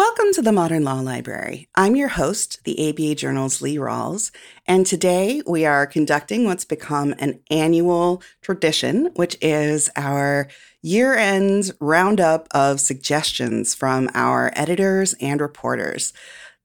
Welcome 0.00 0.32
to 0.32 0.40
the 0.40 0.50
Modern 0.50 0.82
Law 0.82 1.00
Library. 1.00 1.68
I'm 1.74 1.94
your 1.94 2.08
host, 2.08 2.64
the 2.64 2.88
ABA 2.88 3.16
Journal's 3.16 3.60
Lee 3.60 3.76
Rawls, 3.76 4.30
and 4.66 4.86
today 4.86 5.42
we 5.46 5.66
are 5.66 5.86
conducting 5.86 6.46
what's 6.46 6.64
become 6.64 7.14
an 7.18 7.40
annual 7.50 8.22
tradition, 8.40 9.10
which 9.16 9.36
is 9.42 9.90
our 9.96 10.48
year 10.80 11.16
end 11.16 11.72
roundup 11.80 12.48
of 12.52 12.80
suggestions 12.80 13.74
from 13.74 14.08
our 14.14 14.50
editors 14.56 15.14
and 15.20 15.38
reporters. 15.38 16.14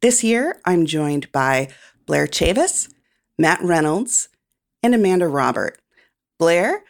This 0.01 0.23
year, 0.23 0.61
I'm 0.63 0.85
joined 0.85 1.29
by 1.33 1.67
Blair 2.05 2.27
Chavis, 2.27 2.89
Matt 3.37 3.61
Reynolds, 3.61 4.29
and 4.81 4.95
Amanda 4.95 5.27
Robert. 5.27 5.77
Blair, 6.39 6.85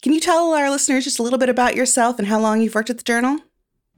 can 0.00 0.14
you 0.14 0.20
tell 0.20 0.54
our 0.54 0.70
listeners 0.70 1.04
just 1.04 1.18
a 1.18 1.22
little 1.22 1.38
bit 1.38 1.50
about 1.50 1.76
yourself 1.76 2.18
and 2.18 2.28
how 2.28 2.40
long 2.40 2.62
you've 2.62 2.74
worked 2.74 2.88
at 2.88 2.96
the 2.96 3.04
Journal? 3.04 3.40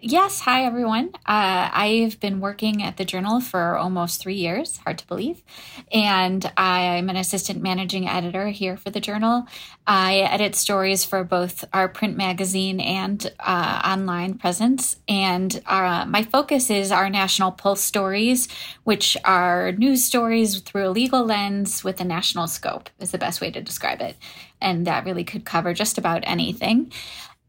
Yes. 0.05 0.41
Hi, 0.41 0.65
everyone. 0.65 1.11
Uh, 1.27 1.71
I've 1.73 2.19
been 2.19 2.41
working 2.41 2.83
at 2.83 2.97
the 2.97 3.05
Journal 3.05 3.41
for 3.41 3.77
almost 3.77 4.21
three 4.21 4.35
years, 4.35 4.79
hard 4.79 4.99
to 4.99 5.07
believe. 5.07 5.45
And 5.93 6.51
I'm 6.57 7.09
an 7.09 7.15
assistant 7.15 7.63
managing 7.63 8.09
editor 8.09 8.49
here 8.49 8.77
for 8.77 8.91
the 8.91 8.99
Journal. 8.99 9.47
I 9.87 10.17
edit 10.17 10.57
stories 10.57 11.05
for 11.05 11.23
both 11.23 11.65
our 11.73 11.89
print 11.89 12.17
magazine 12.17 12.81
and 12.81 13.33
uh, 13.39 13.81
online 13.85 14.39
presence. 14.39 14.97
And 15.07 15.63
uh, 15.67 16.05
my 16.09 16.25
focus 16.25 16.69
is 16.69 16.91
our 16.91 17.09
national 17.09 17.53
pulse 17.53 17.81
stories, 17.81 18.49
which 18.83 19.17
are 19.25 19.71
news 19.71 20.03
stories 20.03 20.59
through 20.63 20.89
a 20.89 20.91
legal 20.91 21.25
lens 21.25 21.85
with 21.85 22.01
a 22.01 22.05
national 22.05 22.49
scope, 22.49 22.91
is 22.99 23.13
the 23.13 23.19
best 23.19 23.41
way 23.41 23.53
to 23.53 23.63
describe 23.63 24.01
it. 24.01 24.17
And 24.61 24.85
that 24.89 25.05
really 25.05 25.23
could 25.23 25.45
cover 25.45 25.73
just 25.75 25.97
about 25.97 26.25
anything. 26.25 26.91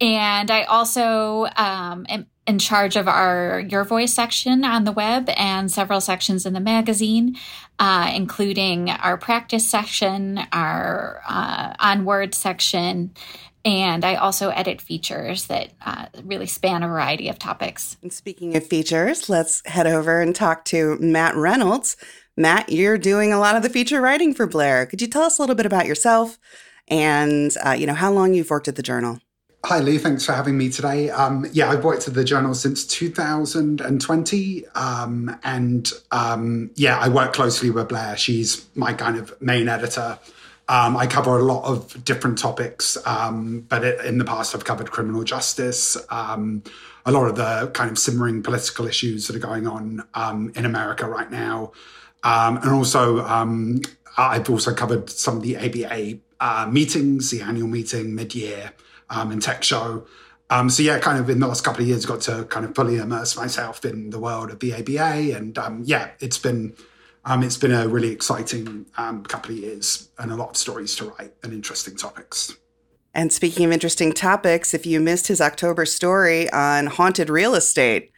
And 0.02 0.52
I 0.52 0.64
also 0.64 1.48
um, 1.56 2.06
am 2.10 2.28
in 2.46 2.60
charge 2.60 2.98
of 2.98 3.08
our 3.08 3.62
Your 3.70 3.86
Voice 3.86 4.14
section 4.14 4.66
on 4.66 4.84
the 4.84 4.92
web 4.92 5.30
and 5.38 5.72
several 5.72 6.02
sections 6.02 6.46
in 6.46 6.54
the 6.54 6.60
magazine, 6.60 7.38
uh, 7.80 8.12
including 8.14 8.90
our 8.90 9.18
practice 9.18 9.66
section, 9.66 10.42
our 10.52 11.22
uh, 11.28 11.74
onward 11.80 12.36
section, 12.36 13.14
and 13.66 14.04
I 14.04 14.16
also 14.16 14.50
edit 14.50 14.82
features 14.82 15.46
that 15.46 15.72
uh, 15.86 16.08
really 16.24 16.48
span 16.48 16.84
a 16.84 16.88
variety 16.88 17.30
of 17.30 17.40
topics. 17.40 17.96
And 18.02 18.12
speaking 18.12 18.58
of 18.58 18.68
features, 18.68 19.30
let's 19.30 19.66
head 19.66 19.88
over 19.88 20.20
and 20.20 20.36
talk 20.36 20.66
to 20.66 20.98
Matt 21.00 21.36
Reynolds. 21.36 21.96
Matt, 22.36 22.70
you're 22.70 22.98
doing 22.98 23.32
a 23.32 23.40
lot 23.40 23.56
of 23.56 23.64
the 23.64 23.70
feature 23.70 24.02
writing 24.02 24.34
for 24.34 24.48
Blair. 24.48 24.86
Could 24.86 25.02
you 25.02 25.08
tell 25.08 25.24
us 25.24 25.38
a 25.38 25.42
little 25.42 25.56
bit 25.56 25.66
about 25.66 25.86
yourself 25.86 26.40
and 26.90 27.56
uh, 27.66 27.72
you 27.72 27.88
know 27.88 27.94
how 27.94 28.12
long 28.12 28.34
you've 28.34 28.50
worked 28.50 28.68
at 28.68 28.76
the 28.76 28.84
Journal? 28.84 29.20
Hi, 29.66 29.80
Lee. 29.80 29.98
Thanks 29.98 30.26
for 30.26 30.34
having 30.34 30.58
me 30.58 30.70
today. 30.70 31.10
Um, 31.10 31.48
yeah, 31.54 31.70
I've 31.70 31.86
worked 31.86 32.06
at 32.10 32.14
the 32.14 32.26
journal 32.26 32.54
since 32.54 32.86
2020. 32.86 34.68
Um, 34.76 35.40
and 35.42 35.90
um, 36.12 36.72
yeah, 36.76 37.00
I 37.00 37.08
work 37.08 37.32
closely 37.32 37.70
with 37.70 37.88
Blair. 37.88 38.18
She's 38.18 38.68
my 38.76 38.92
kind 38.92 39.16
of 39.16 39.42
main 39.42 39.70
editor. 39.70 40.20
Um, 40.68 40.98
I 40.98 41.08
cover 41.08 41.40
a 41.40 41.44
lot 41.44 41.64
of 41.64 42.04
different 42.04 42.40
topics, 42.40 42.98
um, 43.06 43.62
but 43.70 43.86
it, 43.86 44.04
in 44.04 44.18
the 44.18 44.26
past, 44.26 44.54
I've 44.54 44.66
covered 44.66 44.92
criminal 44.92 45.24
justice, 45.24 45.96
um, 46.10 46.62
a 47.06 47.14
lot 47.14 47.30
of 47.30 47.38
the 47.38 47.72
kind 47.74 47.90
of 47.90 47.98
simmering 47.98 48.44
political 48.44 48.86
issues 48.86 49.28
that 49.28 49.36
are 49.38 49.40
going 49.40 49.66
on 49.66 50.04
in 50.56 50.66
America 50.66 51.08
right 51.08 51.32
now. 51.32 51.72
and 52.26 52.70
also, 52.70 53.24
I've 54.18 54.50
also 54.50 54.74
covered 54.74 55.10
some 55.10 55.38
of 55.38 55.44
the 55.44 55.56
ABA 55.56 56.20
uh, 56.44 56.68
meetings, 56.70 57.32
the 57.32 57.42
annual 57.42 57.70
meeting 57.70 58.14
mid 58.14 58.36
year 58.36 58.74
um, 59.10 59.32
and 59.32 59.42
tech 59.42 59.64
show. 59.64 60.06
Um, 60.50 60.70
so 60.70 60.84
yeah, 60.84 61.00
kind 61.00 61.18
of 61.18 61.30
in 61.30 61.40
the 61.40 61.48
last 61.48 61.64
couple 61.64 61.82
of 61.82 61.88
years, 61.88 62.06
got 62.06 62.20
to 62.22 62.44
kind 62.46 62.66
of 62.66 62.76
fully 62.76 62.98
immerse 62.98 63.38
myself 63.38 63.86
in 63.86 64.10
the 64.10 64.20
world 64.20 64.52
of 64.52 64.60
the 64.60 64.74
ABA, 64.74 65.38
and 65.38 65.58
um, 65.58 65.84
yeah, 65.86 66.10
it's 66.20 66.38
been 66.38 66.76
um, 67.24 67.44
it's 67.44 67.56
been 67.56 67.72
a 67.72 67.88
really 67.88 68.12
exciting 68.12 68.86
um, 68.98 69.24
couple 69.24 69.52
of 69.52 69.58
years 69.58 70.10
and 70.20 70.34
a 70.34 70.36
lot 70.36 70.50
of 70.50 70.58
stories 70.58 70.96
to 70.98 71.06
write 71.06 71.34
and 71.44 71.54
interesting 71.54 71.96
topics. 71.96 72.58
And 73.14 73.32
speaking 73.32 73.66
of 73.66 73.72
interesting 73.72 74.12
topics, 74.12 74.74
if 74.74 74.86
you 74.86 75.00
missed 75.00 75.28
his 75.28 75.40
October 75.40 75.86
story 75.86 76.50
on 76.52 76.88
haunted 76.88 77.30
real 77.30 77.56
estate, 77.56 78.12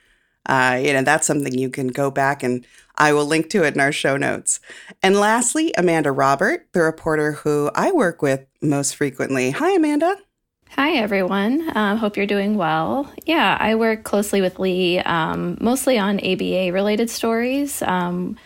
uh, 0.45 0.79
you 0.81 0.93
know 0.93 1.03
that's 1.03 1.27
something 1.27 1.57
you 1.57 1.69
can 1.69 1.87
go 1.87 2.11
back 2.11 2.43
and 2.43 2.65
I 2.97 3.13
will 3.13 3.25
link 3.25 3.49
to 3.51 3.63
it 3.63 3.73
in 3.73 3.81
our 3.81 3.91
show 3.91 4.17
notes. 4.17 4.59
And 5.03 5.15
lastly, 5.15 5.73
Amanda 5.77 6.11
Robert, 6.11 6.67
the 6.71 6.81
reporter 6.81 7.33
who 7.33 7.69
I 7.75 7.91
work 7.91 8.21
with 8.21 8.45
most 8.61 8.95
frequently. 8.95 9.51
Hi, 9.51 9.71
Amanda. 9.71 10.15
Hi, 10.69 10.91
everyone. 10.93 11.71
Um, 11.75 11.97
hope 11.97 12.17
you're 12.17 12.25
doing 12.25 12.55
well. 12.57 13.09
Yeah, 13.25 13.57
I 13.59 13.75
work 13.75 14.03
closely 14.03 14.41
with 14.41 14.59
Lee, 14.59 14.99
um, 14.99 15.57
mostly 15.61 15.97
on 15.97 16.19
ABA 16.19 16.71
related 16.73 17.09
stories. 17.09 17.81
Um, 17.81 18.37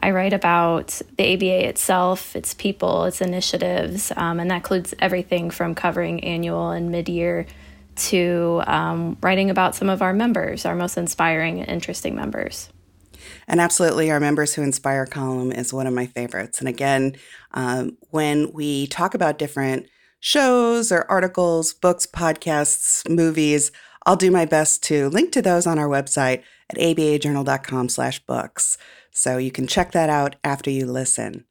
I 0.00 0.10
write 0.10 0.32
about 0.32 1.00
the 1.16 1.34
ABA 1.34 1.68
itself, 1.68 2.36
its 2.36 2.54
people, 2.54 3.04
its 3.04 3.20
initiatives, 3.20 4.12
um, 4.16 4.38
and 4.38 4.50
that 4.50 4.56
includes 4.56 4.94
everything 4.98 5.50
from 5.50 5.74
covering 5.74 6.22
annual 6.22 6.70
and 6.70 6.90
mid 6.90 7.08
year 7.08 7.46
to 7.98 8.62
um, 8.66 9.16
writing 9.20 9.50
about 9.50 9.74
some 9.74 9.88
of 9.88 10.02
our 10.02 10.12
members, 10.12 10.64
our 10.64 10.74
most 10.74 10.96
inspiring 10.96 11.60
and 11.60 11.68
interesting 11.68 12.14
members. 12.14 12.70
And 13.46 13.60
absolutely, 13.60 14.10
our 14.10 14.20
Members 14.20 14.54
Who 14.54 14.62
Inspire 14.62 15.06
column 15.06 15.52
is 15.52 15.72
one 15.72 15.86
of 15.86 15.94
my 15.94 16.06
favorites. 16.06 16.60
And 16.60 16.68
again, 16.68 17.16
um, 17.52 17.96
when 18.10 18.52
we 18.52 18.86
talk 18.86 19.14
about 19.14 19.38
different 19.38 19.86
shows 20.20 20.92
or 20.92 21.06
articles, 21.10 21.72
books, 21.72 22.06
podcasts, 22.06 23.08
movies, 23.08 23.72
I'll 24.06 24.16
do 24.16 24.30
my 24.30 24.44
best 24.44 24.82
to 24.84 25.08
link 25.08 25.32
to 25.32 25.42
those 25.42 25.66
on 25.66 25.78
our 25.78 25.88
website 25.88 26.42
at 26.70 26.78
abajournal.com 26.78 27.88
slash 27.88 28.24
books. 28.24 28.78
So 29.10 29.36
you 29.38 29.50
can 29.50 29.66
check 29.66 29.92
that 29.92 30.08
out 30.08 30.36
after 30.44 30.70
you 30.70 30.86
listen. 30.86 31.44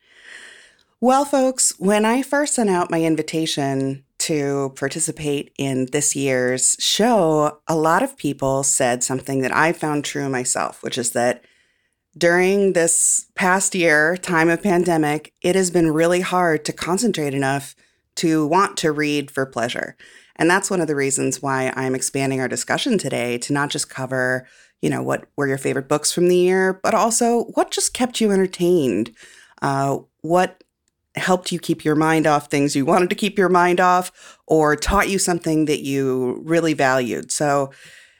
Well, 0.99 1.25
folks, 1.25 1.73
when 1.77 2.05
I 2.05 2.23
first 2.23 2.55
sent 2.55 2.69
out 2.69 2.89
my 2.89 3.03
invitation 3.03 4.03
to 4.19 4.73
participate 4.75 5.53
in 5.57 5.87
this 5.91 6.15
year's 6.15 6.75
show, 6.79 7.59
a 7.67 7.75
lot 7.75 8.03
of 8.03 8.17
people 8.17 8.63
said 8.63 9.03
something 9.03 9.41
that 9.41 9.55
I 9.55 9.73
found 9.73 10.05
true 10.05 10.27
myself, 10.29 10.81
which 10.81 10.97
is 10.97 11.11
that 11.11 11.43
during 12.17 12.73
this 12.73 13.27
past 13.35 13.75
year, 13.75 14.17
time 14.17 14.49
of 14.49 14.63
pandemic, 14.63 15.33
it 15.41 15.55
has 15.55 15.69
been 15.69 15.91
really 15.91 16.21
hard 16.21 16.65
to 16.65 16.73
concentrate 16.73 17.33
enough 17.33 17.75
to 18.15 18.47
want 18.47 18.75
to 18.77 18.91
read 18.91 19.29
for 19.29 19.45
pleasure. 19.45 19.95
And 20.37 20.49
that's 20.49 20.69
one 20.69 20.81
of 20.81 20.87
the 20.87 20.95
reasons 20.95 21.41
why 21.41 21.71
I'm 21.75 21.95
expanding 21.95 22.41
our 22.41 22.47
discussion 22.47 22.97
today 22.97 23.37
to 23.39 23.53
not 23.53 23.69
just 23.69 23.89
cover, 23.89 24.47
you 24.81 24.89
know, 24.89 25.03
what 25.03 25.27
were 25.35 25.47
your 25.47 25.57
favorite 25.57 25.87
books 25.87 26.11
from 26.11 26.27
the 26.27 26.35
year, 26.35 26.79
but 26.83 26.93
also 26.93 27.45
what 27.53 27.71
just 27.71 27.93
kept 27.93 28.19
you 28.19 28.31
entertained, 28.31 29.11
uh, 29.61 29.99
what 30.21 30.63
helped 31.17 31.51
you 31.51 31.59
keep 31.59 31.83
your 31.83 31.95
mind 31.95 32.27
off 32.27 32.47
things 32.47 32.75
you 32.75 32.85
wanted 32.85 33.09
to 33.09 33.15
keep 33.15 33.37
your 33.37 33.49
mind 33.49 33.79
off, 33.79 34.39
or 34.45 34.75
taught 34.75 35.09
you 35.09 35.19
something 35.19 35.65
that 35.65 35.83
you 35.83 36.41
really 36.45 36.73
valued. 36.73 37.31
So, 37.31 37.71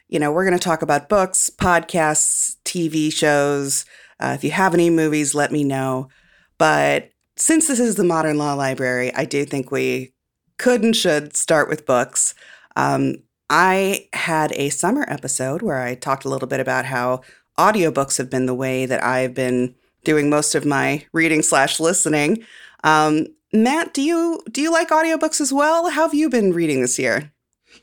you 0.08 0.20
know, 0.20 0.32
we're 0.32 0.46
going 0.46 0.58
to 0.58 0.64
talk 0.64 0.82
about 0.82 1.10
books, 1.10 1.50
podcasts, 1.50 2.58
TV 2.64 3.12
shows. 3.12 3.86
Uh, 4.20 4.34
if 4.36 4.44
you 4.44 4.52
have 4.52 4.74
any 4.74 4.90
movies, 4.90 5.36
let 5.36 5.52
me 5.52 5.64
know. 5.64 6.10
But 6.58 7.12
since 7.36 7.68
this 7.68 7.80
is 7.80 7.96
the 7.96 8.04
Modern 8.04 8.38
Law 8.38 8.54
Library, 8.54 9.14
I 9.14 9.26
do 9.26 9.46
think 9.46 9.72
we 9.72 10.14
could 10.58 10.84
and 10.84 10.96
should 10.96 11.36
start 11.36 11.70
with 11.70 11.86
books. 11.86 12.34
Um, 12.76 13.18
I 13.50 14.08
had 14.14 14.52
a 14.54 14.70
summer 14.70 15.06
episode 15.08 15.62
where 15.62 15.82
I 15.82 15.96
talked 15.96 16.26
a 16.26 16.30
little 16.30 16.48
bit 16.48 16.60
about 16.60 16.86
how 16.86 17.22
audiobooks 17.58 18.18
have 18.18 18.30
been 18.30 18.46
the 18.46 18.54
way 18.54 18.86
that 18.86 19.04
I've 19.04 19.34
been 19.34 19.76
doing 20.04 20.30
most 20.30 20.56
of 20.56 20.66
my 20.66 21.06
reading 21.14 21.42
slash 21.42 21.80
listening. 21.80 22.44
Um, 22.84 23.28
Matt, 23.54 23.94
do 23.94 24.02
you 24.02 24.42
do 24.52 24.62
you 24.62 24.72
like 24.72 24.90
audiobooks 24.90 25.42
as 25.42 25.54
well? 25.54 25.90
How 25.90 26.04
have 26.04 26.14
you 26.14 26.30
been 26.30 26.54
reading 26.54 26.82
this 26.82 27.00
year? 27.00 27.32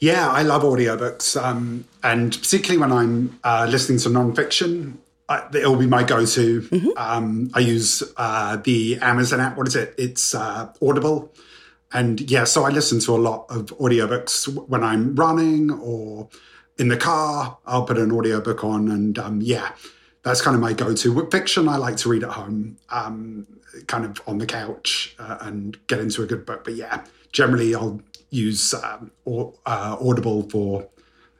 Yeah, 0.00 0.28
I 0.28 0.43
love 0.43 0.62
audiobooks, 0.62 1.41
um, 1.41 1.84
and 2.03 2.32
particularly 2.32 2.78
when 2.78 2.93
I'm 2.93 3.38
uh, 3.44 3.66
listening 3.71 3.99
to 4.00 4.09
nonfiction 4.09 4.99
it'll 5.55 5.76
be 5.76 5.87
my 5.87 6.02
go-to. 6.02 6.62
Mm-hmm. 6.62 6.88
Um, 6.96 7.50
I 7.55 7.61
use 7.61 8.02
uh, 8.17 8.56
the 8.56 8.99
Amazon 9.00 9.41
app. 9.41 9.56
What 9.56 9.69
is 9.69 9.76
it? 9.76 9.94
It's 9.99 10.35
uh, 10.35 10.73
Audible. 10.82 11.32
And 11.93 12.20
yeah, 12.31 12.44
so 12.44 12.64
I 12.64 12.70
listen 12.70 12.99
to 13.00 13.14
a 13.14 13.19
lot 13.19 13.47
of 13.50 13.67
audiobooks 13.79 14.49
when 14.69 14.82
I'm 14.82 15.14
running 15.14 15.70
or 15.70 16.29
in 16.79 16.88
the 16.88 16.97
car. 16.97 17.58
I'll 17.67 17.85
put 17.85 17.99
an 17.99 18.11
audiobook 18.11 18.64
on, 18.64 18.90
and 18.90 19.19
um, 19.19 19.40
yeah, 19.40 19.70
that's 20.23 20.43
kind 20.43 20.55
of 20.55 20.61
my 20.61 20.73
go-to. 20.73 21.12
With 21.12 21.31
fiction, 21.31 21.69
I 21.69 21.76
like 21.76 21.97
to 21.99 22.08
read 22.08 22.25
at 22.25 22.31
home, 22.31 22.79
um, 22.90 23.47
kind 23.87 24.05
of 24.05 24.21
on 24.26 24.38
the 24.38 24.47
couch, 24.47 25.15
uh, 25.19 25.38
and 25.41 25.79
get 25.87 26.00
into 26.00 26.23
a 26.23 26.26
good 26.26 26.47
book. 26.47 26.65
But 26.65 26.75
yeah, 26.75 27.05
generally, 27.32 27.75
I'll 27.75 28.00
use 28.31 28.75
um, 28.75 29.11
or, 29.25 29.55
uh, 29.67 29.97
Audible 30.00 30.49
for 30.50 30.88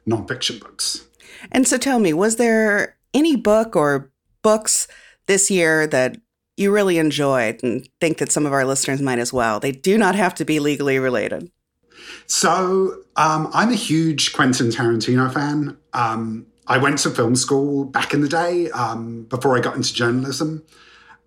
nonfiction 0.07 0.59
books. 0.59 1.05
And 1.51 1.67
so, 1.67 1.77
tell 1.77 1.99
me, 1.99 2.13
was 2.13 2.37
there 2.37 2.97
any 3.13 3.35
book 3.35 3.75
or 3.75 4.11
books 4.41 4.87
this 5.25 5.49
year 5.49 5.87
that 5.87 6.17
you 6.57 6.71
really 6.71 6.97
enjoyed 6.97 7.61
and 7.63 7.87
think 7.99 8.17
that 8.19 8.31
some 8.31 8.45
of 8.45 8.53
our 8.53 8.65
listeners 8.65 9.01
might 9.01 9.19
as 9.19 9.33
well. 9.33 9.59
They 9.59 9.71
do 9.71 9.97
not 9.97 10.15
have 10.15 10.33
to 10.35 10.45
be 10.45 10.59
legally 10.59 10.99
related. 10.99 11.51
So 12.27 13.01
um, 13.15 13.49
I'm 13.53 13.71
a 13.71 13.75
huge 13.75 14.33
Quentin 14.33 14.67
Tarantino 14.67 15.33
fan. 15.33 15.77
Um, 15.93 16.45
I 16.67 16.77
went 16.77 16.99
to 16.99 17.09
film 17.09 17.35
school 17.35 17.85
back 17.85 18.13
in 18.13 18.21
the 18.21 18.29
day 18.29 18.69
um, 18.71 19.23
before 19.23 19.57
I 19.57 19.61
got 19.61 19.75
into 19.75 19.93
journalism. 19.93 20.63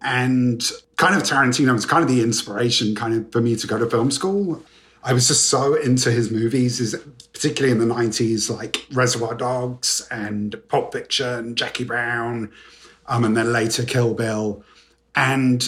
And 0.01 0.63
kind 0.99 1.15
of 1.15 1.23
Tarantino 1.23 1.73
was 1.73 1.87
kind 1.87 2.03
of 2.03 2.11
the 2.11 2.23
inspiration 2.23 2.95
kind 2.95 3.15
of 3.15 3.33
for 3.33 3.41
me 3.41 3.57
to 3.57 3.67
go 3.67 3.79
to 3.79 3.89
film 3.89 4.11
school. 4.11 4.63
I 5.05 5.13
was 5.13 5.29
just 5.29 5.49
so 5.49 5.75
into 5.75 6.11
his 6.11 6.31
movies, 6.31 6.95
particularly 7.33 7.73
in 7.73 7.79
the 7.79 7.95
90s, 7.95 8.55
like 8.55 8.85
Reservoir 8.93 9.35
Dogs 9.35 10.07
and 10.11 10.57
Pulp 10.69 10.93
Fiction, 10.93 11.55
Jackie 11.55 11.85
Brown, 11.85 12.51
um, 13.07 13.25
and 13.25 13.37
then 13.37 13.53
later 13.53 13.85
Kill 13.85 14.13
Bill. 14.13 14.65
And 15.15 15.67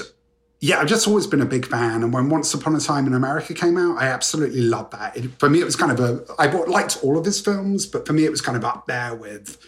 yeah, 0.59 0.81
I've 0.81 0.89
just 0.89 1.07
always 1.07 1.29
been 1.29 1.41
a 1.41 1.47
big 1.47 1.65
fan. 1.65 2.03
And 2.03 2.13
when 2.13 2.29
Once 2.29 2.53
Upon 2.53 2.75
a 2.75 2.81
Time 2.81 3.07
in 3.07 3.15
America 3.15 3.55
came 3.55 3.79
out, 3.79 3.99
I 3.99 4.09
absolutely 4.09 4.63
loved 4.63 4.93
that. 4.93 5.17
It, 5.17 5.31
for 5.39 5.49
me, 5.49 5.61
it 5.61 5.65
was 5.65 5.77
kind 5.77 5.93
of 5.93 6.01
a, 6.01 6.25
I 6.41 6.49
liked 6.49 6.99
all 7.05 7.17
of 7.17 7.25
his 7.25 7.41
films, 7.41 7.87
but 7.87 8.05
for 8.05 8.13
me, 8.13 8.25
it 8.25 8.33
was 8.33 8.41
kind 8.41 8.57
of 8.57 8.65
up 8.65 8.87
there 8.87 9.15
with 9.15 9.65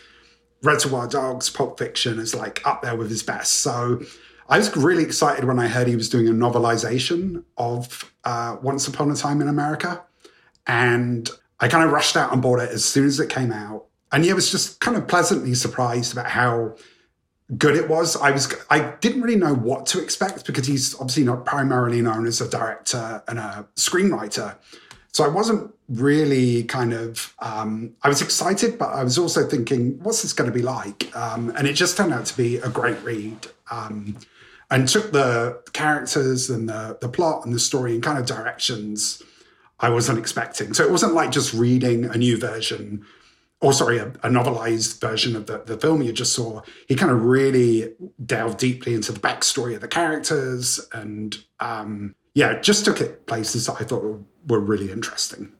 Reservoir 0.62 1.06
Dogs, 1.06 1.50
Pulp 1.50 1.78
Fiction 1.78 2.18
is 2.18 2.34
like 2.34 2.66
up 2.66 2.82
there 2.82 2.96
with 2.96 3.10
his 3.10 3.22
best. 3.22 3.52
So 3.52 4.02
I 4.52 4.58
was 4.58 4.76
really 4.76 5.02
excited 5.02 5.46
when 5.46 5.58
I 5.58 5.66
heard 5.66 5.86
he 5.86 5.96
was 5.96 6.10
doing 6.10 6.28
a 6.28 6.30
novelization 6.30 7.42
of 7.56 8.12
uh, 8.24 8.58
Once 8.60 8.86
Upon 8.86 9.10
a 9.10 9.14
Time 9.14 9.40
in 9.40 9.48
America. 9.48 10.04
And 10.66 11.30
I 11.58 11.68
kind 11.68 11.82
of 11.82 11.90
rushed 11.90 12.18
out 12.18 12.34
and 12.34 12.42
bought 12.42 12.60
it 12.60 12.68
as 12.68 12.84
soon 12.84 13.06
as 13.06 13.18
it 13.18 13.30
came 13.30 13.50
out. 13.50 13.86
And 14.12 14.26
yeah, 14.26 14.32
I 14.32 14.34
was 14.34 14.50
just 14.50 14.78
kind 14.78 14.94
of 14.94 15.08
pleasantly 15.08 15.54
surprised 15.54 16.12
about 16.12 16.26
how 16.26 16.76
good 17.56 17.76
it 17.76 17.88
was. 17.88 18.14
I 18.14 18.30
was 18.30 18.54
I 18.68 18.92
didn't 19.00 19.22
really 19.22 19.38
know 19.38 19.54
what 19.54 19.86
to 19.86 20.02
expect 20.02 20.44
because 20.44 20.66
he's 20.66 20.94
obviously 20.96 21.24
not 21.24 21.46
primarily 21.46 22.02
known 22.02 22.26
as 22.26 22.42
a 22.42 22.48
director 22.50 23.22
and 23.28 23.38
a 23.38 23.66
screenwriter. 23.76 24.56
So 25.14 25.24
I 25.24 25.28
wasn't 25.28 25.72
really 25.88 26.64
kind 26.64 26.92
of 26.92 27.34
um, 27.38 27.94
I 28.02 28.08
was 28.10 28.20
excited, 28.20 28.78
but 28.78 28.90
I 28.90 29.02
was 29.02 29.16
also 29.16 29.48
thinking, 29.48 29.98
what's 30.02 30.20
this 30.20 30.34
going 30.34 30.50
to 30.50 30.54
be 30.54 30.62
like? 30.62 31.10
Um, 31.16 31.54
and 31.56 31.66
it 31.66 31.72
just 31.72 31.96
turned 31.96 32.12
out 32.12 32.26
to 32.26 32.36
be 32.36 32.56
a 32.58 32.68
great 32.68 33.02
read. 33.02 33.46
Um, 33.70 34.18
and 34.72 34.88
took 34.88 35.12
the 35.12 35.62
characters 35.74 36.48
and 36.48 36.68
the, 36.68 36.96
the 37.00 37.08
plot 37.08 37.44
and 37.44 37.54
the 37.54 37.60
story 37.60 37.94
in 37.94 38.00
kind 38.00 38.18
of 38.18 38.24
directions 38.24 39.22
I 39.78 39.90
wasn't 39.90 40.18
expecting. 40.18 40.72
So 40.72 40.82
it 40.82 40.90
wasn't 40.90 41.12
like 41.12 41.30
just 41.30 41.52
reading 41.52 42.06
a 42.06 42.16
new 42.16 42.38
version 42.38 43.04
or 43.60 43.72
sorry, 43.72 43.98
a, 43.98 44.06
a, 44.06 44.28
novelized 44.28 45.00
version 45.00 45.36
of 45.36 45.46
the, 45.46 45.62
the 45.66 45.78
film 45.78 46.02
you 46.02 46.12
just 46.12 46.32
saw, 46.32 46.62
he 46.88 46.96
kind 46.96 47.12
of 47.12 47.22
really 47.22 47.94
delved 48.26 48.58
deeply 48.58 48.92
into 48.92 49.12
the 49.12 49.20
backstory 49.20 49.76
of 49.76 49.80
the 49.80 49.86
characters 49.86 50.80
and 50.92 51.36
um, 51.60 52.14
yeah, 52.34 52.58
just 52.58 52.84
took 52.84 53.00
it 53.00 53.26
places 53.26 53.66
that 53.66 53.76
I 53.78 53.84
thought 53.84 54.02
were, 54.02 54.18
were 54.48 54.58
really 54.58 54.90
interesting. 54.90 55.52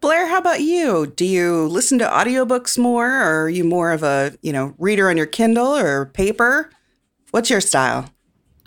Blair, 0.00 0.28
how 0.28 0.38
about 0.38 0.60
you? 0.60 1.06
Do 1.06 1.24
you 1.24 1.66
listen 1.68 1.98
to 2.00 2.04
audiobooks 2.04 2.76
more 2.76 3.08
or 3.08 3.44
are 3.44 3.48
you 3.48 3.64
more 3.64 3.92
of 3.92 4.02
a, 4.02 4.36
you 4.42 4.52
know, 4.52 4.74
reader 4.76 5.08
on 5.08 5.16
your 5.16 5.26
Kindle 5.26 5.74
or 5.74 6.06
paper? 6.06 6.70
What's 7.30 7.50
your 7.50 7.60
style? 7.60 8.08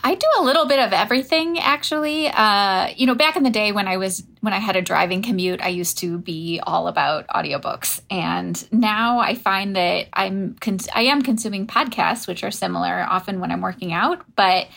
I 0.03 0.15
do 0.15 0.27
a 0.39 0.43
little 0.43 0.65
bit 0.65 0.79
of 0.79 0.93
everything 0.93 1.59
actually. 1.59 2.27
Uh, 2.27 2.89
you 2.95 3.05
know, 3.05 3.15
back 3.15 3.35
in 3.35 3.43
the 3.43 3.49
day 3.49 3.71
when 3.71 3.87
I 3.87 3.97
was 3.97 4.23
when 4.41 4.53
I 4.53 4.57
had 4.57 4.75
a 4.75 4.81
driving 4.81 5.21
commute, 5.21 5.61
I 5.61 5.69
used 5.69 5.99
to 5.99 6.17
be 6.17 6.59
all 6.63 6.87
about 6.87 7.27
audiobooks. 7.27 8.01
And 8.09 8.71
now 8.71 9.19
I 9.19 9.35
find 9.35 9.75
that 9.75 10.07
I'm 10.13 10.55
I 10.93 11.03
am 11.03 11.21
consuming 11.21 11.67
podcasts 11.67 12.27
which 12.27 12.43
are 12.43 12.51
similar 12.51 13.05
often 13.07 13.39
when 13.39 13.51
I'm 13.51 13.61
working 13.61 13.93
out, 13.93 14.23
but 14.35 14.67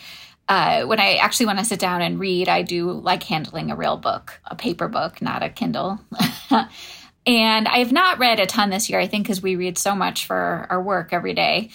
uh, 0.47 0.85
when 0.85 0.99
I 0.99 1.15
actually 1.15 1.47
want 1.47 1.57
to 1.57 1.65
sit 1.65 1.79
down 1.79 2.03
and 2.03 2.19
read, 2.19 2.47
I 2.47 2.61
do 2.61 2.91
like 2.91 3.23
handling 3.23 3.71
a 3.71 3.75
real 3.75 3.97
book, 3.97 4.39
a 4.45 4.55
paper 4.55 4.87
book, 4.87 5.19
not 5.19 5.41
a 5.41 5.49
Kindle. 5.49 5.99
and 7.25 7.67
I 7.67 7.79
have 7.79 7.91
not 7.91 8.19
read 8.19 8.39
a 8.39 8.45
ton 8.45 8.69
this 8.69 8.87
year, 8.87 8.99
I 8.99 9.07
think, 9.07 9.25
because 9.25 9.41
we 9.41 9.55
read 9.55 9.79
so 9.79 9.95
much 9.95 10.27
for 10.27 10.67
our 10.69 10.79
work 10.79 11.13
every 11.13 11.33
day 11.33 11.71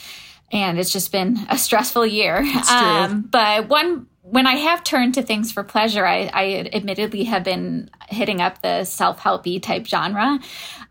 and 0.50 0.78
it's 0.78 0.92
just 0.92 1.12
been 1.12 1.38
a 1.48 1.58
stressful 1.58 2.06
year. 2.06 2.44
Um, 2.70 3.22
but 3.22 3.68
one 3.68 4.06
when 4.22 4.46
I 4.46 4.54
have 4.54 4.84
turned 4.84 5.14
to 5.14 5.22
things 5.22 5.50
for 5.50 5.64
pleasure, 5.64 6.06
I, 6.06 6.30
I 6.32 6.70
admittedly 6.72 7.24
have 7.24 7.42
been 7.42 7.90
hitting 8.08 8.40
up 8.40 8.62
the 8.62 8.84
self-helpy 8.84 9.60
type 9.60 9.86
genre. 9.86 10.38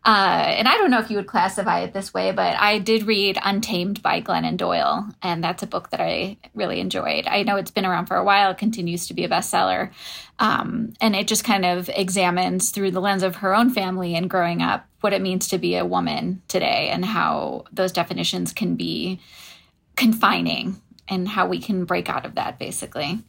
Uh, 0.05 0.45
and 0.47 0.67
I 0.67 0.75
don't 0.77 0.91
know 0.91 0.99
if 0.99 1.09
you 1.09 1.17
would 1.17 1.27
classify 1.27 1.81
it 1.81 1.93
this 1.93 2.13
way, 2.13 2.31
but 2.31 2.57
I 2.57 2.79
did 2.79 3.03
read 3.03 3.37
Untamed 3.41 4.01
by 4.01 4.21
Glennon 4.21 4.57
Doyle, 4.57 5.07
and 5.21 5.43
that's 5.43 5.63
a 5.63 5.67
book 5.67 5.89
that 5.91 6.01
I 6.01 6.37
really 6.53 6.79
enjoyed. 6.79 7.27
I 7.27 7.43
know 7.43 7.55
it's 7.55 7.71
been 7.71 7.85
around 7.85 8.07
for 8.07 8.17
a 8.17 8.23
while, 8.23 8.51
it 8.51 8.57
continues 8.57 9.07
to 9.07 9.13
be 9.13 9.23
a 9.23 9.29
bestseller. 9.29 9.91
Um, 10.39 10.93
and 10.99 11.15
it 11.15 11.27
just 11.27 11.43
kind 11.43 11.65
of 11.65 11.89
examines 11.89 12.71
through 12.71 12.91
the 12.91 13.01
lens 13.01 13.23
of 13.23 13.37
her 13.37 13.55
own 13.55 13.69
family 13.69 14.15
and 14.15 14.29
growing 14.29 14.61
up 14.61 14.85
what 15.01 15.13
it 15.13 15.21
means 15.21 15.47
to 15.49 15.57
be 15.57 15.75
a 15.75 15.85
woman 15.85 16.41
today 16.47 16.89
and 16.89 17.05
how 17.05 17.65
those 17.71 17.91
definitions 17.91 18.51
can 18.51 18.75
be 18.75 19.19
confining 19.99 20.81
and 21.07 21.27
how 21.27 21.47
we 21.47 21.59
can 21.59 21.85
break 21.85 22.09
out 22.09 22.25
of 22.25 22.35
that 22.35 22.57
basically. 22.57 23.19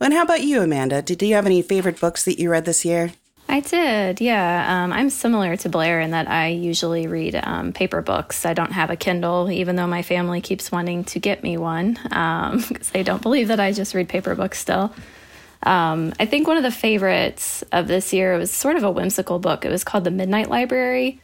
And 0.00 0.12
how 0.12 0.22
about 0.22 0.42
you, 0.42 0.60
Amanda? 0.60 1.02
Did 1.02 1.22
you 1.22 1.34
have 1.34 1.46
any 1.46 1.62
favorite 1.62 2.00
books 2.00 2.24
that 2.24 2.38
you 2.38 2.50
read 2.50 2.64
this 2.64 2.84
year? 2.84 3.12
I 3.48 3.60
did, 3.60 4.20
yeah. 4.20 4.84
Um, 4.84 4.92
I'm 4.92 5.10
similar 5.10 5.56
to 5.56 5.68
Blair 5.68 6.00
in 6.00 6.12
that 6.12 6.28
I 6.28 6.48
usually 6.48 7.06
read 7.06 7.34
um, 7.34 7.72
paper 7.72 8.00
books. 8.00 8.46
I 8.46 8.54
don't 8.54 8.72
have 8.72 8.90
a 8.90 8.96
Kindle, 8.96 9.50
even 9.50 9.76
though 9.76 9.86
my 9.86 10.02
family 10.02 10.40
keeps 10.40 10.72
wanting 10.72 11.04
to 11.04 11.18
get 11.18 11.42
me 11.42 11.56
one 11.56 11.94
because 12.02 12.12
um, 12.12 12.78
they 12.92 13.02
don't 13.02 13.20
believe 13.20 13.48
that 13.48 13.60
I 13.60 13.72
just 13.72 13.94
read 13.94 14.08
paper 14.08 14.34
books 14.34 14.58
still. 14.58 14.94
Um, 15.64 16.12
I 16.18 16.26
think 16.26 16.48
one 16.48 16.56
of 16.56 16.62
the 16.62 16.70
favorites 16.70 17.62
of 17.72 17.88
this 17.88 18.12
year 18.12 18.36
was 18.38 18.50
sort 18.50 18.76
of 18.76 18.84
a 18.84 18.90
whimsical 18.90 19.38
book. 19.38 19.64
It 19.64 19.70
was 19.70 19.84
called 19.84 20.04
The 20.04 20.10
Midnight 20.10 20.48
Library. 20.48 21.20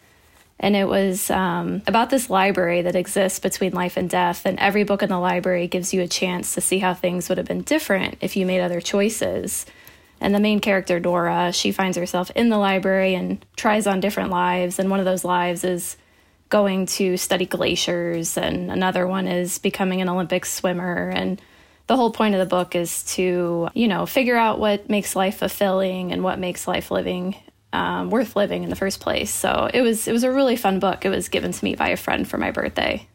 And 0.61 0.75
it 0.75 0.89
was 0.89 1.31
um, 1.31 1.83
about 1.87 2.11
this 2.11 2.29
library 2.29 2.83
that 2.83 2.97
exists 2.97 3.39
between 3.39 3.73
life 3.73 3.97
and 3.97 4.11
death. 4.11 4.45
And 4.45 4.59
every 4.59 4.85
book 4.85 5.03
in 5.03 5.09
the 5.09 5.19
library 5.19 5.69
gives 5.69 5.95
you 5.95 6.03
a 6.03 6.09
chance 6.09 6.55
to 6.55 6.61
see 6.61 6.79
how 6.79 6.95
things 6.95 7.29
would 7.29 7.39
have 7.39 7.47
been 7.47 7.63
different 7.63 8.19
if 8.21 8.37
you 8.37 8.45
made 8.45 8.61
other 8.61 8.81
choices. 8.81 9.67
And 10.21 10.35
the 10.35 10.41
main 10.41 10.59
character, 10.61 10.99
Dora, 10.99 11.53
she 11.53 11.71
finds 11.71 11.97
herself 11.97 12.31
in 12.35 12.49
the 12.49 12.59
library 12.59 13.15
and 13.15 13.45
tries 13.57 13.87
on 13.87 14.01
different 14.01 14.31
lives. 14.31 14.81
And 14.81 14.91
one 14.91 14.99
of 14.99 15.07
those 15.07 15.25
lives 15.25 15.63
is 15.63 15.97
going 16.49 16.87
to 16.87 17.17
study 17.17 17.45
glaciers, 17.45 18.39
and 18.39 18.71
another 18.71 19.07
one 19.07 19.29
is 19.29 19.59
becoming 19.59 20.01
an 20.01 20.09
Olympic 20.09 20.47
swimmer. 20.47 21.11
And 21.11 21.41
the 21.87 21.97
whole 21.97 22.11
point 22.11 22.35
of 22.35 22.41
the 22.41 22.47
book 22.47 22.75
is 22.75 23.05
to, 23.15 23.69
you 23.75 23.87
know, 23.87 24.07
figure 24.07 24.37
out 24.37 24.59
what 24.59 24.89
makes 24.89 25.15
life 25.15 25.39
fulfilling 25.39 26.11
and 26.11 26.25
what 26.25 26.39
makes 26.39 26.67
life 26.67 26.91
living 26.91 27.37
um, 27.73 28.11
worth 28.11 28.37
living 28.37 28.65
in 28.65 28.71
the 28.71 28.77
first 28.77 29.01
place. 29.01 29.33
So 29.33 29.71
it 29.73 29.83
was 29.83 30.09
it 30.09 30.13
was 30.13 30.25
a 30.25 30.33
really 30.33 30.57
fun 30.57 30.79
book. 30.79 31.05
It 31.05 31.11
was 31.11 31.29
given 31.29 31.53
to 31.53 31.65
me 31.65 31.75
by 31.75 31.89
a 31.89 31.97
friend 31.97 32.29
for 32.29 32.39
my 32.39 32.51
birthday. 32.51 33.09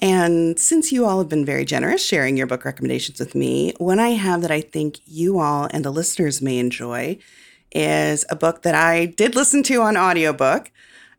And 0.00 0.58
since 0.58 0.90
you 0.90 1.04
all 1.06 1.18
have 1.18 1.28
been 1.28 1.44
very 1.44 1.64
generous 1.64 2.04
sharing 2.04 2.36
your 2.36 2.48
book 2.48 2.64
recommendations 2.64 3.20
with 3.20 3.36
me, 3.36 3.72
one 3.78 4.00
I 4.00 4.10
have 4.10 4.42
that 4.42 4.50
I 4.50 4.60
think 4.60 4.98
you 5.04 5.38
all 5.38 5.68
and 5.70 5.84
the 5.84 5.92
listeners 5.92 6.42
may 6.42 6.58
enjoy 6.58 7.18
is 7.70 8.24
a 8.28 8.36
book 8.36 8.62
that 8.62 8.74
I 8.74 9.06
did 9.06 9.34
listen 9.34 9.62
to 9.64 9.80
on 9.80 9.96
audiobook, 9.96 10.70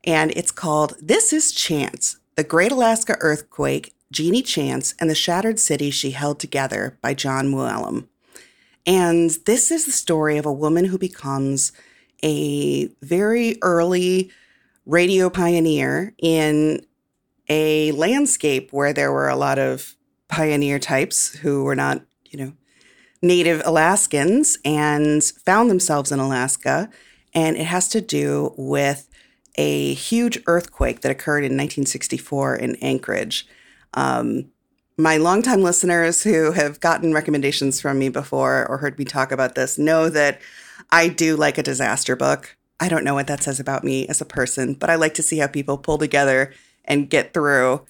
and 0.03 0.31
it's 0.31 0.51
called 0.51 0.95
This 1.01 1.33
is 1.33 1.51
Chance 1.51 2.17
The 2.35 2.43
Great 2.43 2.71
Alaska 2.71 3.15
Earthquake, 3.21 3.95
Genie 4.11 4.43
Chance, 4.43 4.95
and 4.99 5.09
the 5.09 5.15
Shattered 5.15 5.59
City 5.59 5.89
She 5.89 6.11
Held 6.11 6.39
Together 6.39 6.97
by 7.01 7.13
Jon 7.13 7.47
Mooallem. 7.47 8.07
And 8.85 9.31
this 9.45 9.71
is 9.71 9.85
the 9.85 9.91
story 9.91 10.37
of 10.37 10.45
a 10.45 10.53
woman 10.53 10.85
who 10.85 10.97
becomes 10.97 11.71
a 12.23 12.87
very 13.01 13.57
early 13.61 14.31
radio 14.85 15.29
pioneer 15.29 16.13
in 16.17 16.85
a 17.49 17.91
landscape 17.91 18.71
where 18.71 18.93
there 18.93 19.11
were 19.11 19.29
a 19.29 19.35
lot 19.35 19.59
of 19.59 19.95
pioneer 20.29 20.79
types 20.79 21.35
who 21.35 21.63
were 21.63 21.75
not, 21.75 22.01
you 22.25 22.43
know, 22.43 22.53
native 23.21 23.61
Alaskans 23.65 24.57
and 24.65 25.23
found 25.23 25.69
themselves 25.69 26.11
in 26.11 26.19
Alaska. 26.19 26.89
And 27.33 27.55
it 27.57 27.65
has 27.65 27.87
to 27.89 28.01
do 28.01 28.53
with 28.57 29.09
a 29.55 29.93
huge 29.93 30.41
earthquake 30.47 31.01
that 31.01 31.11
occurred 31.11 31.43
in 31.43 31.53
1964 31.53 32.55
in 32.55 32.75
Anchorage. 32.77 33.47
Um, 33.93 34.51
my 34.97 35.17
longtime 35.17 35.61
listeners 35.61 36.23
who 36.23 36.51
have 36.51 36.79
gotten 36.79 37.13
recommendations 37.13 37.81
from 37.81 37.97
me 37.99 38.09
before 38.09 38.67
or 38.67 38.77
heard 38.77 38.97
me 38.99 39.05
talk 39.05 39.31
about 39.31 39.55
this 39.55 39.77
know 39.77 40.09
that 40.09 40.39
I 40.93 41.07
do 41.07 41.35
like 41.35 41.57
a 41.57 41.63
disaster 41.63 42.15
book. 42.15 42.55
I 42.79 42.87
don't 42.87 43.03
know 43.03 43.15
what 43.15 43.25
that 43.25 43.41
says 43.41 43.59
about 43.59 43.83
me 43.83 44.07
as 44.07 44.21
a 44.21 44.25
person, 44.25 44.75
but 44.75 44.91
I 44.91 44.95
like 44.95 45.15
to 45.15 45.23
see 45.23 45.39
how 45.39 45.47
people 45.47 45.79
pull 45.79 45.97
together 45.97 46.53
and 46.85 47.09
get 47.09 47.33
through 47.33 47.81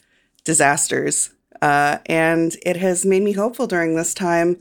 disasters. 0.45 1.31
Uh, 1.61 1.97
and 2.05 2.55
it 2.65 2.77
has 2.77 3.05
made 3.05 3.21
me 3.21 3.33
hopeful 3.33 3.67
during 3.67 3.95
this 3.95 4.13
time 4.13 4.57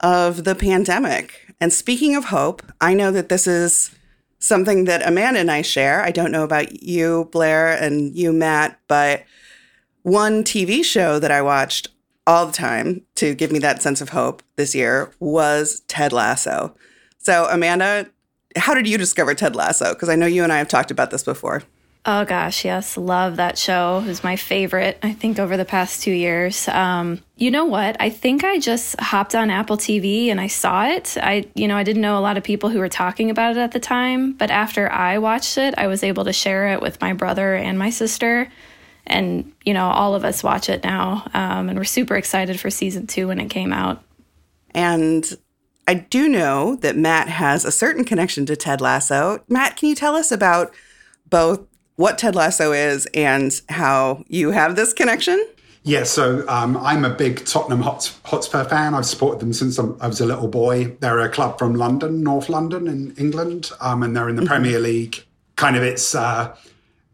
of 0.00 0.44
the 0.44 0.54
pandemic. 0.54 1.54
And 1.58 1.72
speaking 1.72 2.14
of 2.14 2.26
hope, 2.26 2.62
I 2.82 2.92
know 2.92 3.10
that 3.12 3.30
this 3.30 3.46
is 3.46 3.94
something 4.38 4.84
that 4.84 5.06
Amanda 5.08 5.40
and 5.40 5.50
I 5.50 5.62
share. 5.62 6.02
I 6.02 6.10
don't 6.10 6.30
know 6.30 6.44
about 6.44 6.82
you, 6.82 7.30
Blair, 7.32 7.72
and 7.72 8.14
you, 8.14 8.30
Matt, 8.30 8.78
but 8.88 9.24
one 10.02 10.44
TV 10.44 10.84
show 10.84 11.18
that 11.18 11.30
I 11.30 11.40
watched 11.40 11.88
all 12.26 12.44
the 12.44 12.52
time 12.52 13.06
to 13.14 13.34
give 13.34 13.50
me 13.50 13.58
that 13.60 13.80
sense 13.80 14.02
of 14.02 14.10
hope 14.10 14.42
this 14.56 14.74
year 14.74 15.12
was 15.18 15.80
Ted 15.88 16.12
Lasso. 16.12 16.76
So, 17.26 17.48
Amanda, 17.50 18.06
how 18.54 18.72
did 18.74 18.86
you 18.86 18.96
discover 18.96 19.34
Ted 19.34 19.56
Lasso? 19.56 19.92
Because 19.92 20.08
I 20.08 20.14
know 20.14 20.26
you 20.26 20.44
and 20.44 20.52
I 20.52 20.58
have 20.58 20.68
talked 20.68 20.92
about 20.92 21.10
this 21.10 21.24
before. 21.24 21.64
Oh 22.04 22.24
gosh, 22.24 22.64
yes, 22.64 22.96
love 22.96 23.34
that 23.34 23.58
show. 23.58 24.00
It 24.04 24.06
was 24.06 24.22
my 24.22 24.36
favorite, 24.36 24.96
I 25.02 25.12
think, 25.12 25.40
over 25.40 25.56
the 25.56 25.64
past 25.64 26.04
two 26.04 26.12
years. 26.12 26.68
Um, 26.68 27.20
you 27.34 27.50
know 27.50 27.64
what? 27.64 27.96
I 27.98 28.10
think 28.10 28.44
I 28.44 28.60
just 28.60 29.00
hopped 29.00 29.34
on 29.34 29.50
Apple 29.50 29.76
TV 29.76 30.28
and 30.28 30.40
I 30.40 30.46
saw 30.46 30.86
it. 30.86 31.16
I, 31.20 31.46
you 31.56 31.66
know, 31.66 31.76
I 31.76 31.82
didn't 31.82 32.02
know 32.02 32.16
a 32.16 32.20
lot 32.20 32.36
of 32.36 32.44
people 32.44 32.70
who 32.70 32.78
were 32.78 32.88
talking 32.88 33.28
about 33.28 33.56
it 33.56 33.58
at 33.58 33.72
the 33.72 33.80
time, 33.80 34.34
but 34.34 34.52
after 34.52 34.88
I 34.88 35.18
watched 35.18 35.58
it, 35.58 35.74
I 35.76 35.88
was 35.88 36.04
able 36.04 36.26
to 36.26 36.32
share 36.32 36.68
it 36.74 36.80
with 36.80 37.00
my 37.00 37.12
brother 37.12 37.56
and 37.56 37.76
my 37.76 37.90
sister, 37.90 38.48
and 39.04 39.52
you 39.64 39.74
know, 39.74 39.86
all 39.86 40.14
of 40.14 40.24
us 40.24 40.44
watch 40.44 40.68
it 40.68 40.84
now, 40.84 41.28
um, 41.34 41.70
and 41.70 41.76
we're 41.76 41.82
super 41.82 42.14
excited 42.14 42.60
for 42.60 42.70
season 42.70 43.08
two 43.08 43.26
when 43.26 43.40
it 43.40 43.50
came 43.50 43.72
out. 43.72 44.00
And 44.76 45.28
I 45.86 45.94
do 45.94 46.28
know 46.28 46.76
that 46.76 46.96
Matt 46.96 47.28
has 47.28 47.64
a 47.64 47.70
certain 47.70 48.04
connection 48.04 48.44
to 48.46 48.56
Ted 48.56 48.80
Lasso. 48.80 49.44
Matt, 49.48 49.76
can 49.76 49.88
you 49.88 49.94
tell 49.94 50.16
us 50.16 50.32
about 50.32 50.74
both 51.30 51.60
what 51.94 52.18
Ted 52.18 52.34
Lasso 52.34 52.72
is 52.72 53.06
and 53.14 53.60
how 53.68 54.24
you 54.28 54.50
have 54.50 54.76
this 54.76 54.92
connection? 54.92 55.44
Yeah, 55.84 56.02
so 56.02 56.44
um, 56.48 56.76
I'm 56.78 57.04
a 57.04 57.10
big 57.10 57.46
Tottenham 57.46 57.80
Hotspur 57.80 58.64
fan. 58.64 58.92
I've 58.94 59.06
supported 59.06 59.38
them 59.38 59.52
since 59.52 59.78
I 59.78 60.06
was 60.08 60.20
a 60.20 60.26
little 60.26 60.48
boy. 60.48 60.96
They're 60.98 61.20
a 61.20 61.28
club 61.28 61.60
from 61.60 61.74
London, 61.74 62.24
North 62.24 62.48
London 62.48 62.88
in 62.88 63.14
England, 63.16 63.70
um, 63.80 64.02
and 64.02 64.16
they're 64.16 64.28
in 64.28 64.34
the 64.34 64.42
mm-hmm. 64.42 64.48
Premier 64.48 64.80
League. 64.80 65.24
Kind 65.54 65.76
of, 65.76 65.84
it's 65.84 66.16
uh, 66.16 66.56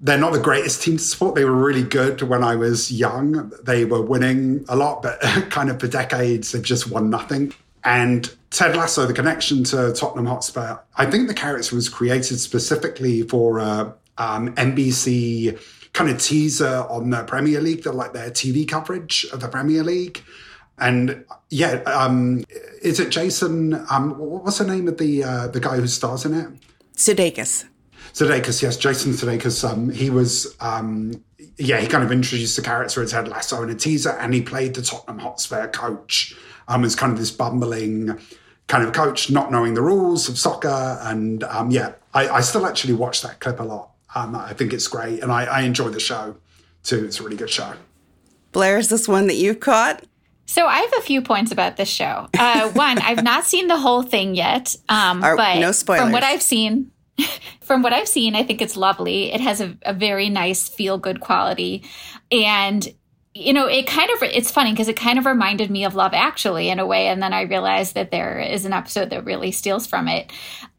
they're 0.01 0.19
not 0.19 0.33
the 0.33 0.41
greatest 0.41 0.83
team 0.83 0.97
to 0.97 1.03
support. 1.03 1.35
They 1.35 1.45
were 1.45 1.53
really 1.53 1.83
good 1.83 2.23
when 2.23 2.43
I 2.43 2.57
was 2.57 2.91
young. 2.91 3.53
They 3.63 3.85
were 3.85 4.01
winning 4.01 4.65
a 4.71 4.75
lot, 4.75 5.03
but 5.03 5.21
kind 5.51 5.69
of 5.69 5.79
for 5.79 5.87
decades 5.87 6.53
they've 6.53 6.63
just 6.63 6.89
won 6.91 7.11
nothing. 7.11 7.53
And 7.85 8.35
Ted 8.53 8.77
Lasso, 8.77 9.07
the 9.07 9.15
connection 9.15 9.65
to 9.65 9.95
Tottenham 9.95 10.27
Hotspur, 10.27 10.77
I 10.97 11.07
think 11.07 11.27
the 11.27 11.35
character 11.35 11.75
was 11.75 11.89
created 11.89 12.39
specifically 12.39 13.23
for 13.23 13.59
uh, 13.59 13.93
um, 14.19 14.55
NBC 14.57 15.59
kind 15.95 16.11
of 16.11 16.21
teaser 16.21 16.87
on 16.91 17.09
the 17.09 17.25
Premier 17.25 17.63
League, 17.63 17.83
the, 17.83 17.93
like 17.93 18.13
their 18.13 18.31
TV 18.31 18.69
coverage 18.69 19.27
of 19.33 19.41
the 19.41 19.49
Premier 19.49 19.83
League. 19.83 20.23
And 20.79 21.25
yeah, 21.49 21.83
um, 21.87 22.45
is 22.83 23.01
it 23.01 23.09
Jason? 23.09 23.87
Um, 23.91 24.19
what's 24.19 24.59
the 24.59 24.67
name 24.67 24.87
of 24.87 24.99
the 24.99 25.25
uh, 25.25 25.47
the 25.49 25.61
guy 25.61 25.77
who 25.77 25.87
stars 25.87 26.27
in 26.27 26.35
it? 26.35 26.49
Sudeikis. 26.95 27.65
Sudeikis, 28.13 28.63
yes, 28.63 28.77
Jason 28.77 29.13
Sudeikis. 29.13 29.67
Um, 29.69 29.89
he 29.91 30.11
was, 30.11 30.55
um, 30.61 31.25
yeah, 31.57 31.81
he 31.81 31.87
kind 31.87 32.05
of 32.05 32.13
introduced 32.13 32.57
the 32.57 32.63
character 32.63 33.03
as 33.03 33.13
Ted 33.13 33.29
Lasso 33.29 33.63
in 33.63 33.71
a 33.71 33.75
teaser, 33.75 34.11
and 34.11 34.35
he 34.35 34.43
played 34.43 34.75
the 34.75 34.83
Tottenham 34.83 35.21
Hotspur 35.21 35.69
coach. 35.69 36.37
Um, 36.69 36.85
as 36.85 36.95
kind 36.95 37.13
of 37.13 37.19
this 37.19 37.33
bumbling 37.33 38.19
kind 38.69 38.85
of 38.85 38.93
coach, 38.93 39.31
not 39.31 39.51
knowing 39.51 39.75
the 39.75 39.83
rules 39.83 40.29
of 40.29 40.39
soccer, 40.39 40.99
and 41.03 41.45
um, 41.45 41.71
yeah, 41.71 41.93
I, 42.15 42.29
I 42.29 42.41
still 42.41 42.67
actually 42.67 42.95
watch 42.95 43.23
that 43.23 43.41
clip 43.41 43.61
a 43.61 43.65
lot. 43.65 43.91
Um, 44.15 44.35
I 44.35 44.53
think 44.53 44.73
it's 44.73 44.89
great, 44.89 45.23
and 45.23 45.33
I, 45.33 45.45
I 45.45 45.61
enjoy 45.63 45.89
the 45.89 46.01
show 46.01 46.37
too. 46.83 47.05
It's 47.05 47.21
a 47.21 47.23
really 47.23 47.37
good 47.37 47.51
show. 47.51 47.75
Blair, 48.53 48.79
is 48.79 48.89
this 48.89 49.09
one 49.09 49.27
that 49.29 49.35
you've 49.37 49.61
caught? 49.61 50.05
So 50.47 50.67
I 50.67 50.81
have 50.81 50.93
a 50.99 51.03
few 51.03 51.23
points 51.23 51.51
about 51.51 51.77
this 51.77 51.89
show. 51.89 52.29
Uh, 52.39 52.69
one, 52.73 52.99
I've 52.99 53.23
not 53.23 53.45
seen 53.45 53.69
the 53.69 53.79
whole 53.79 54.03
thing 54.03 54.35
yet, 54.35 54.77
um, 54.89 55.23
Are, 55.23 55.37
but 55.37 55.59
no 55.59 55.73
spoilers. 55.73 56.03
from 56.03 56.13
what 56.13 56.23
I've 56.23 56.43
seen, 56.43 56.91
from 57.63 57.83
what 57.83 57.93
I've 57.93 58.09
seen, 58.09 58.35
I 58.35 58.43
think 58.43 58.61
it's 58.61 58.77
lovely. 58.77 59.33
It 59.33 59.41
has 59.41 59.61
a, 59.61 59.77
a 59.83 59.95
very 59.95 60.29
nice 60.29 60.69
feel 60.69 60.99
good 60.99 61.21
quality, 61.21 61.85
and 62.31 62.87
you 63.35 63.53
know, 63.53 63.67
it 63.67 63.87
kind 63.87 64.11
of 64.11 64.23
it's 64.23 64.51
funny 64.51 64.73
because 64.73 64.89
it 64.89 64.97
kind 64.97 65.19
of 65.19 65.27
reminded 65.27 65.71
me 65.71 65.85
of 65.85 65.95
Love 65.95 66.13
Actually 66.15 66.69
in 66.69 66.79
a 66.79 66.87
way, 66.87 67.07
and 67.09 67.23
then 67.23 67.33
I 67.33 67.43
realized 67.43 67.95
that 67.95 68.11
there 68.11 68.39
is 68.39 68.65
an 68.65 68.73
episode 68.73 69.11
that 69.11 69.25
really 69.25 69.53
steals 69.53 69.87
from 69.87 70.09
it, 70.09 70.31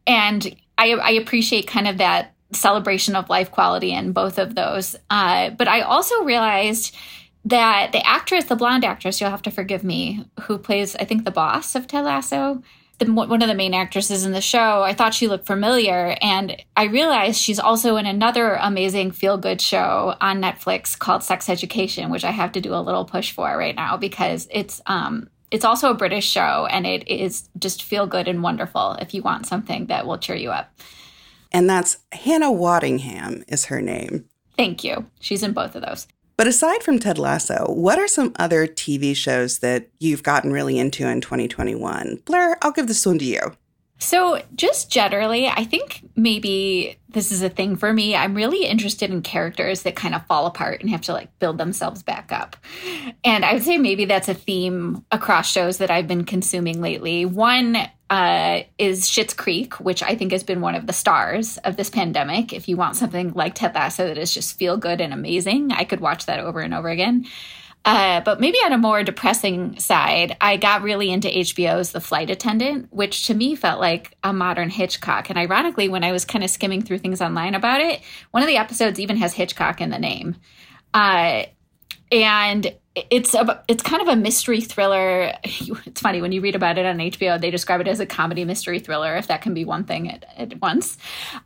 and 0.06 0.54
I, 0.78 0.92
I 0.92 1.10
appreciate 1.10 1.66
kind 1.66 1.88
of 1.88 1.98
that 1.98 2.34
celebration 2.52 3.16
of 3.16 3.28
life 3.28 3.50
quality 3.50 3.92
in 3.92 4.12
both 4.12 4.38
of 4.38 4.54
those. 4.54 4.94
Uh, 5.10 5.50
but 5.50 5.68
I 5.68 5.80
also 5.80 6.22
realized 6.22 6.96
that 7.44 7.92
the 7.92 8.06
actress, 8.06 8.44
the 8.44 8.56
blonde 8.56 8.84
actress, 8.84 9.20
you'll 9.20 9.30
have 9.30 9.42
to 9.42 9.50
forgive 9.50 9.84
me, 9.84 10.24
who 10.42 10.56
plays, 10.56 10.96
I 10.96 11.04
think, 11.04 11.24
the 11.24 11.30
boss 11.30 11.74
of 11.74 11.86
Ted 11.86 12.04
Lasso, 12.04 12.62
the, 12.98 13.12
one 13.12 13.42
of 13.42 13.48
the 13.48 13.54
main 13.54 13.74
actresses 13.74 14.24
in 14.24 14.32
the 14.32 14.40
show, 14.40 14.82
I 14.82 14.92
thought 14.94 15.14
she 15.14 15.28
looked 15.28 15.46
familiar. 15.46 16.16
And 16.20 16.56
I 16.76 16.84
realized 16.84 17.40
she's 17.40 17.58
also 17.58 17.96
in 17.96 18.06
another 18.06 18.54
amazing 18.54 19.12
feel 19.12 19.36
good 19.36 19.60
show 19.60 20.14
on 20.20 20.40
Netflix 20.40 20.98
called 20.98 21.22
Sex 21.22 21.48
Education, 21.48 22.10
which 22.10 22.24
I 22.24 22.30
have 22.30 22.52
to 22.52 22.60
do 22.60 22.74
a 22.74 22.80
little 22.80 23.04
push 23.04 23.32
for 23.32 23.56
right 23.56 23.74
now 23.74 23.96
because 23.96 24.48
it's, 24.50 24.80
um, 24.86 25.28
it's 25.50 25.64
also 25.64 25.90
a 25.90 25.94
British 25.94 26.28
show 26.28 26.66
and 26.70 26.86
it 26.86 27.06
is 27.08 27.48
just 27.58 27.82
feel 27.82 28.06
good 28.06 28.28
and 28.28 28.42
wonderful 28.42 28.92
if 29.00 29.14
you 29.14 29.22
want 29.22 29.46
something 29.46 29.86
that 29.86 30.06
will 30.06 30.18
cheer 30.18 30.36
you 30.36 30.50
up 30.50 30.74
and 31.54 31.70
that's 31.70 31.98
Hannah 32.10 32.50
Waddingham 32.50 33.44
is 33.46 33.66
her 33.66 33.80
name. 33.80 34.28
Thank 34.56 34.82
you. 34.82 35.06
She's 35.20 35.44
in 35.44 35.52
both 35.52 35.76
of 35.76 35.82
those. 35.82 36.08
But 36.36 36.46
aside 36.46 36.82
from 36.82 36.98
Ted 36.98 37.18
Lasso, 37.18 37.66
what 37.68 37.98
are 37.98 38.08
some 38.08 38.32
other 38.36 38.66
TV 38.66 39.14
shows 39.14 39.60
that 39.60 39.88
you've 40.00 40.22
gotten 40.22 40.52
really 40.52 40.78
into 40.78 41.06
in 41.06 41.20
2021? 41.20 42.22
Blair, 42.24 42.58
I'll 42.62 42.72
give 42.72 42.88
this 42.88 43.06
one 43.06 43.18
to 43.18 43.24
you. 43.24 43.56
So, 43.98 44.42
just 44.54 44.90
generally, 44.90 45.46
I 45.46 45.64
think 45.64 46.02
maybe 46.16 46.98
this 47.08 47.30
is 47.30 47.42
a 47.42 47.48
thing 47.48 47.76
for 47.76 47.92
me. 47.92 48.16
I'm 48.16 48.34
really 48.34 48.66
interested 48.66 49.10
in 49.10 49.22
characters 49.22 49.82
that 49.82 49.94
kind 49.94 50.14
of 50.14 50.26
fall 50.26 50.46
apart 50.46 50.80
and 50.80 50.90
have 50.90 51.02
to 51.02 51.12
like 51.12 51.38
build 51.38 51.58
themselves 51.58 52.02
back 52.02 52.32
up. 52.32 52.56
And 53.22 53.44
I 53.44 53.54
would 53.54 53.62
say 53.62 53.78
maybe 53.78 54.04
that's 54.04 54.28
a 54.28 54.34
theme 54.34 55.04
across 55.12 55.50
shows 55.50 55.78
that 55.78 55.92
I've 55.92 56.08
been 56.08 56.24
consuming 56.24 56.80
lately. 56.80 57.24
One 57.24 57.78
uh, 58.10 58.60
is 58.78 59.02
Schitt's 59.02 59.34
Creek, 59.34 59.80
which 59.80 60.02
I 60.02 60.14
think 60.14 60.32
has 60.32 60.42
been 60.42 60.60
one 60.60 60.74
of 60.74 60.86
the 60.86 60.92
stars 60.92 61.58
of 61.58 61.76
this 61.76 61.90
pandemic. 61.90 62.52
If 62.52 62.68
you 62.68 62.76
want 62.76 62.96
something 62.96 63.32
like 63.32 63.54
Ted 63.54 63.74
Lasso 63.74 64.06
that 64.06 64.18
is 64.18 64.32
just 64.32 64.58
feel 64.58 64.76
good 64.76 65.00
and 65.00 65.12
amazing, 65.12 65.72
I 65.72 65.84
could 65.84 66.00
watch 66.00 66.26
that 66.26 66.40
over 66.40 66.60
and 66.60 66.74
over 66.74 66.88
again. 66.88 67.26
Uh, 67.84 68.22
but 68.22 68.40
maybe 68.40 68.56
on 68.64 68.72
a 68.72 68.78
more 68.78 69.02
depressing 69.02 69.78
side, 69.78 70.36
I 70.40 70.56
got 70.56 70.82
really 70.82 71.10
into 71.10 71.28
HBO's 71.28 71.92
The 71.92 72.00
Flight 72.00 72.30
Attendant, 72.30 72.88
which 72.90 73.26
to 73.26 73.34
me 73.34 73.54
felt 73.54 73.78
like 73.78 74.16
a 74.24 74.32
modern 74.32 74.70
Hitchcock. 74.70 75.28
And 75.28 75.38
ironically, 75.38 75.90
when 75.90 76.02
I 76.02 76.12
was 76.12 76.24
kind 76.24 76.42
of 76.42 76.50
skimming 76.50 76.80
through 76.80 76.98
things 76.98 77.20
online 77.20 77.54
about 77.54 77.80
it, 77.80 78.00
one 78.30 78.42
of 78.42 78.48
the 78.48 78.56
episodes 78.56 78.98
even 78.98 79.18
has 79.18 79.34
Hitchcock 79.34 79.82
in 79.82 79.90
the 79.90 79.98
name. 79.98 80.36
Uh, 80.94 81.44
and 82.10 82.74
it's 82.94 83.34
a, 83.34 83.62
it's 83.66 83.82
kind 83.82 84.02
of 84.02 84.08
a 84.08 84.16
mystery 84.16 84.60
thriller. 84.60 85.32
It's 85.86 86.00
funny 86.00 86.20
when 86.20 86.32
you 86.32 86.40
read 86.40 86.54
about 86.54 86.78
it 86.78 86.86
on 86.86 86.98
HBO, 86.98 87.40
they 87.40 87.50
describe 87.50 87.80
it 87.80 87.88
as 87.88 88.00
a 88.00 88.06
comedy 88.06 88.44
mystery 88.44 88.78
thriller, 88.78 89.16
if 89.16 89.28
that 89.28 89.42
can 89.42 89.54
be 89.54 89.64
one 89.64 89.84
thing 89.84 90.10
at, 90.10 90.24
at 90.36 90.60
once. 90.60 90.96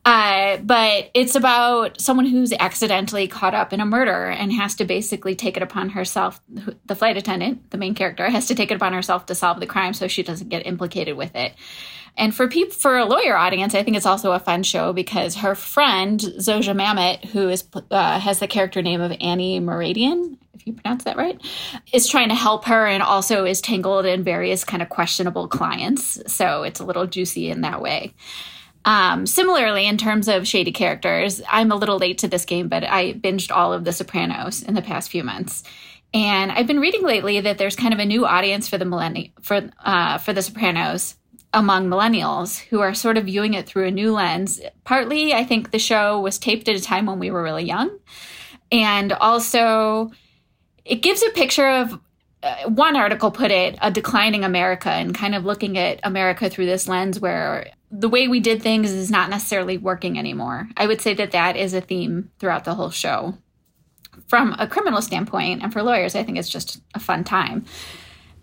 Uh, 0.04 0.56
but 0.58 1.10
it's 1.14 1.34
about 1.34 2.00
someone 2.00 2.26
who's 2.26 2.52
accidentally 2.52 3.28
caught 3.28 3.54
up 3.54 3.72
in 3.72 3.80
a 3.80 3.86
murder 3.86 4.26
and 4.26 4.52
has 4.52 4.74
to 4.76 4.84
basically 4.84 5.34
take 5.34 5.56
it 5.56 5.62
upon 5.62 5.90
herself. 5.90 6.40
The 6.86 6.94
flight 6.94 7.16
attendant, 7.16 7.70
the 7.70 7.78
main 7.78 7.94
character, 7.94 8.28
has 8.28 8.46
to 8.46 8.54
take 8.54 8.70
it 8.70 8.74
upon 8.74 8.92
herself 8.92 9.26
to 9.26 9.34
solve 9.34 9.60
the 9.60 9.66
crime 9.66 9.92
so 9.92 10.08
she 10.08 10.22
doesn't 10.22 10.48
get 10.48 10.66
implicated 10.66 11.16
with 11.16 11.34
it. 11.34 11.54
And 12.16 12.34
for 12.34 12.48
people, 12.48 12.74
for 12.74 12.98
a 12.98 13.04
lawyer 13.04 13.36
audience, 13.36 13.74
I 13.74 13.84
think 13.84 13.96
it's 13.96 14.06
also 14.06 14.32
a 14.32 14.40
fun 14.40 14.64
show 14.64 14.92
because 14.92 15.36
her 15.36 15.54
friend 15.54 16.18
Zosia 16.18 16.76
Mamet, 16.76 17.24
who 17.26 17.48
is 17.48 17.64
uh, 17.90 18.18
has 18.18 18.40
the 18.40 18.48
character 18.48 18.82
name 18.82 19.00
of 19.00 19.12
Annie 19.20 19.60
Mouradian, 19.60 20.36
if 20.58 20.66
you 20.66 20.72
pronounce 20.72 21.04
that 21.04 21.16
right, 21.16 21.40
is 21.92 22.08
trying 22.08 22.28
to 22.28 22.34
help 22.34 22.64
her 22.64 22.86
and 22.86 23.02
also 23.02 23.44
is 23.44 23.60
tangled 23.60 24.06
in 24.06 24.24
various 24.24 24.64
kind 24.64 24.82
of 24.82 24.88
questionable 24.88 25.48
clients. 25.48 26.20
So 26.32 26.62
it's 26.62 26.80
a 26.80 26.84
little 26.84 27.06
juicy 27.06 27.50
in 27.50 27.62
that 27.62 27.80
way. 27.80 28.14
Um, 28.84 29.26
similarly, 29.26 29.86
in 29.86 29.98
terms 29.98 30.28
of 30.28 30.48
shady 30.48 30.72
characters, 30.72 31.42
I'm 31.50 31.70
a 31.70 31.76
little 31.76 31.98
late 31.98 32.18
to 32.18 32.28
this 32.28 32.44
game, 32.44 32.68
but 32.68 32.84
I 32.84 33.12
binged 33.12 33.54
all 33.54 33.72
of 33.72 33.84
The 33.84 33.92
Sopranos 33.92 34.62
in 34.62 34.74
the 34.74 34.82
past 34.82 35.10
few 35.10 35.24
months. 35.24 35.62
And 36.14 36.50
I've 36.50 36.66
been 36.66 36.80
reading 36.80 37.02
lately 37.02 37.40
that 37.40 37.58
there's 37.58 37.76
kind 37.76 37.92
of 37.92 38.00
a 38.00 38.06
new 38.06 38.24
audience 38.24 38.66
for 38.66 38.78
the 38.78 38.86
millenni- 38.86 39.32
for 39.42 39.68
uh, 39.84 40.18
for 40.18 40.32
The 40.32 40.42
Sopranos 40.42 41.16
among 41.52 41.88
millennials 41.88 42.58
who 42.58 42.80
are 42.80 42.94
sort 42.94 43.16
of 43.16 43.24
viewing 43.24 43.54
it 43.54 43.66
through 43.66 43.86
a 43.86 43.90
new 43.90 44.12
lens. 44.12 44.60
Partly, 44.84 45.34
I 45.34 45.44
think 45.44 45.70
the 45.70 45.78
show 45.78 46.20
was 46.20 46.38
taped 46.38 46.68
at 46.68 46.76
a 46.76 46.80
time 46.80 47.06
when 47.06 47.18
we 47.18 47.30
were 47.30 47.42
really 47.42 47.64
young. 47.64 47.98
And 48.70 49.12
also, 49.12 50.12
it 50.88 51.02
gives 51.02 51.22
a 51.22 51.30
picture 51.30 51.68
of 51.68 52.00
uh, 52.42 52.68
one 52.68 52.96
article 52.96 53.30
put 53.30 53.50
it 53.50 53.76
a 53.82 53.90
declining 53.90 54.44
America 54.44 54.90
and 54.90 55.14
kind 55.14 55.34
of 55.34 55.44
looking 55.44 55.76
at 55.76 56.00
America 56.02 56.48
through 56.48 56.66
this 56.66 56.88
lens 56.88 57.20
where 57.20 57.70
the 57.90 58.08
way 58.08 58.28
we 58.28 58.40
did 58.40 58.62
things 58.62 58.90
is 58.90 59.10
not 59.10 59.30
necessarily 59.30 59.76
working 59.76 60.18
anymore. 60.18 60.68
I 60.76 60.86
would 60.86 61.00
say 61.00 61.14
that 61.14 61.32
that 61.32 61.56
is 61.56 61.74
a 61.74 61.80
theme 61.80 62.30
throughout 62.38 62.64
the 62.64 62.74
whole 62.74 62.90
show. 62.90 63.34
From 64.26 64.54
a 64.58 64.66
criminal 64.66 65.00
standpoint 65.00 65.62
and 65.62 65.72
for 65.72 65.82
lawyers, 65.82 66.14
I 66.14 66.22
think 66.22 66.38
it's 66.38 66.48
just 66.48 66.80
a 66.94 67.00
fun 67.00 67.24
time. 67.24 67.64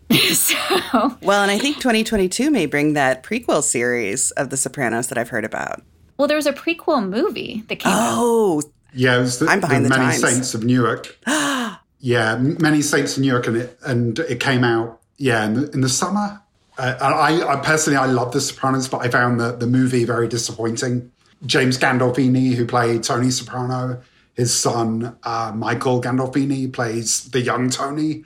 so 0.34 1.18
well 1.24 1.42
and 1.42 1.50
i 1.50 1.58
think 1.58 1.78
2022 1.78 2.52
may 2.52 2.68
bring 2.68 2.94
that 2.94 3.24
prequel 3.24 3.64
series 3.64 4.30
of 4.32 4.52
the 4.52 4.56
sopranos 4.56 5.08
that 5.08 5.18
i've 5.18 5.30
heard 5.30 5.44
about 5.44 5.82
well 6.20 6.28
there 6.28 6.38
was 6.38 6.46
a 6.46 6.54
prequel 6.54 7.04
movie 7.04 7.64
that 7.70 7.78
came 7.78 7.92
oh 7.92 8.60
out. 8.60 8.72
yeah 8.94 9.18
it 9.18 9.22
was 9.22 9.40
the, 9.40 9.48
I'm 9.48 9.60
behind 9.60 9.84
the, 9.84 9.90
the 9.90 9.98
many 9.98 10.12
times. 10.12 10.22
saints 10.22 10.54
of 10.54 10.64
newark 10.64 11.18
yeah 12.06 12.36
many 12.38 12.82
saints 12.82 13.18
of 13.18 13.24
newark 13.24 13.48
and 13.48 13.58
it 13.58 13.80
and 13.86 14.20
it 14.20 14.40
came 14.40 14.64
out 14.64 15.02
yeah 15.18 15.46
in 15.46 15.54
the, 15.54 15.72
in 15.72 15.82
the 15.82 15.90
summer 15.90 16.42
uh, 16.78 16.96
I, 17.02 17.54
I 17.54 17.56
personally 17.62 17.98
i 17.98 18.06
love 18.06 18.32
the 18.32 18.42
sopranos 18.42 18.88
but 18.88 19.00
i 19.00 19.10
found 19.10 19.40
the, 19.40 19.54
the 19.54 19.68
movie 19.68 20.04
very 20.04 20.28
disappointing 20.28 21.12
james 21.46 21.78
gandolfini 21.78 22.54
who 22.54 22.66
played 22.66 23.04
tony 23.04 23.32
soprano 23.32 24.02
his 24.36 24.54
son 24.54 25.18
uh, 25.24 25.52
Michael 25.56 26.02
Gandolfini 26.02 26.72
plays 26.72 27.30
the 27.30 27.42
young 27.42 27.70
Tony, 27.70 28.26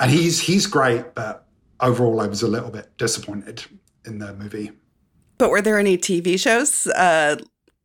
and 0.00 0.10
he's 0.10 0.40
he's 0.40 0.66
great. 0.66 1.14
But 1.14 1.46
overall, 1.80 2.20
I 2.20 2.26
was 2.26 2.42
a 2.42 2.48
little 2.48 2.70
bit 2.70 2.96
disappointed 2.96 3.64
in 4.04 4.18
the 4.18 4.32
movie. 4.34 4.72
But 5.38 5.50
were 5.50 5.60
there 5.60 5.78
any 5.78 5.98
TV 5.98 6.40
shows, 6.40 6.86
uh, 6.86 7.36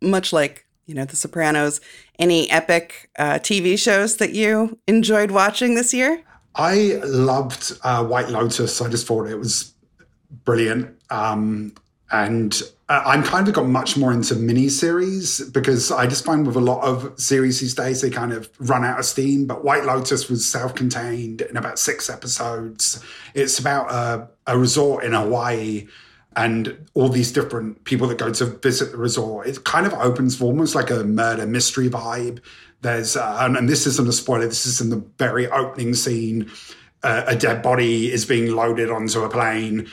much 0.02 0.32
like 0.32 0.66
you 0.88 0.96
know 0.96 1.06
The 1.06 1.16
Sopranos, 1.16 1.80
any 2.18 2.50
epic 2.50 3.10
uh, 3.20 3.36
TV 3.36 3.78
shows 3.78 4.18
that 4.18 4.32
you 4.32 4.80
enjoyed 4.88 5.32
watching 5.32 5.76
this 5.76 5.94
year? 5.94 6.24
I 6.56 7.00
loved 7.04 7.78
uh, 7.84 8.04
White 8.04 8.30
Lotus. 8.30 8.82
I 8.82 8.90
just 8.90 9.06
thought 9.06 9.28
it 9.28 9.38
was 9.38 9.74
brilliant. 10.44 11.00
Um, 11.12 11.74
and 12.10 12.60
uh, 12.90 13.04
I'm 13.06 13.22
kind 13.22 13.48
of 13.50 13.54
got 13.54 13.68
much 13.68 13.98
more 13.98 14.14
into 14.14 14.34
miniseries 14.36 15.52
because 15.54 15.92
I 15.92 16.08
just 16.08 16.24
find 16.24 16.48
with 16.48 16.56
a 16.56 16.62
lot 16.62 16.84
of 16.84 17.20
series 17.20 17.60
these 17.60 17.76
days, 17.76 18.02
they 18.02 18.10
kind 18.10 18.32
of 18.32 18.50
run 18.60 18.86
out 18.86 18.98
of 18.98 19.06
steam. 19.06 19.46
But 19.46 19.66
White 19.66 19.84
Lotus 19.84 20.30
was 20.30 20.46
self 20.46 20.74
contained 20.74 21.42
in 21.42 21.58
about 21.58 21.80
six 21.80 22.10
episodes. 22.10 23.04
It's 23.34 23.60
about 23.60 23.92
a, 23.92 24.30
a 24.48 24.58
resort 24.58 25.04
in 25.04 25.12
Hawaii 25.12 25.88
and 26.38 26.88
all 26.94 27.10
these 27.10 27.34
different 27.34 27.84
people 27.84 28.08
that 28.08 28.18
go 28.18 28.32
to 28.32 28.46
visit 28.46 28.92
the 28.92 28.98
resort. 28.98 29.48
It 29.48 29.66
kind 29.66 29.86
of 29.86 29.94
opens 29.94 30.38
for 30.38 30.46
almost 30.46 30.76
like 30.76 30.90
a 30.90 31.04
murder 31.04 31.46
mystery 31.46 31.90
vibe. 31.90 32.40
There's, 32.82 33.18
uh, 33.18 33.38
and, 33.42 33.58
and, 33.58 33.68
this 33.68 33.86
isn't 33.88 34.08
a 34.08 34.14
spoiler, 34.14 34.48
this 34.48 34.66
is 34.66 34.80
in 34.80 34.90
the 34.90 35.04
very 35.18 35.48
opening 35.48 35.96
scene. 35.96 36.50
Uh, 37.04 37.24
a 37.28 37.36
dead 37.36 37.62
body 37.62 38.12
is 38.12 38.24
being 38.26 38.56
loaded 38.56 38.90
onto 38.90 39.24
a 39.24 39.30
plane 39.30 39.90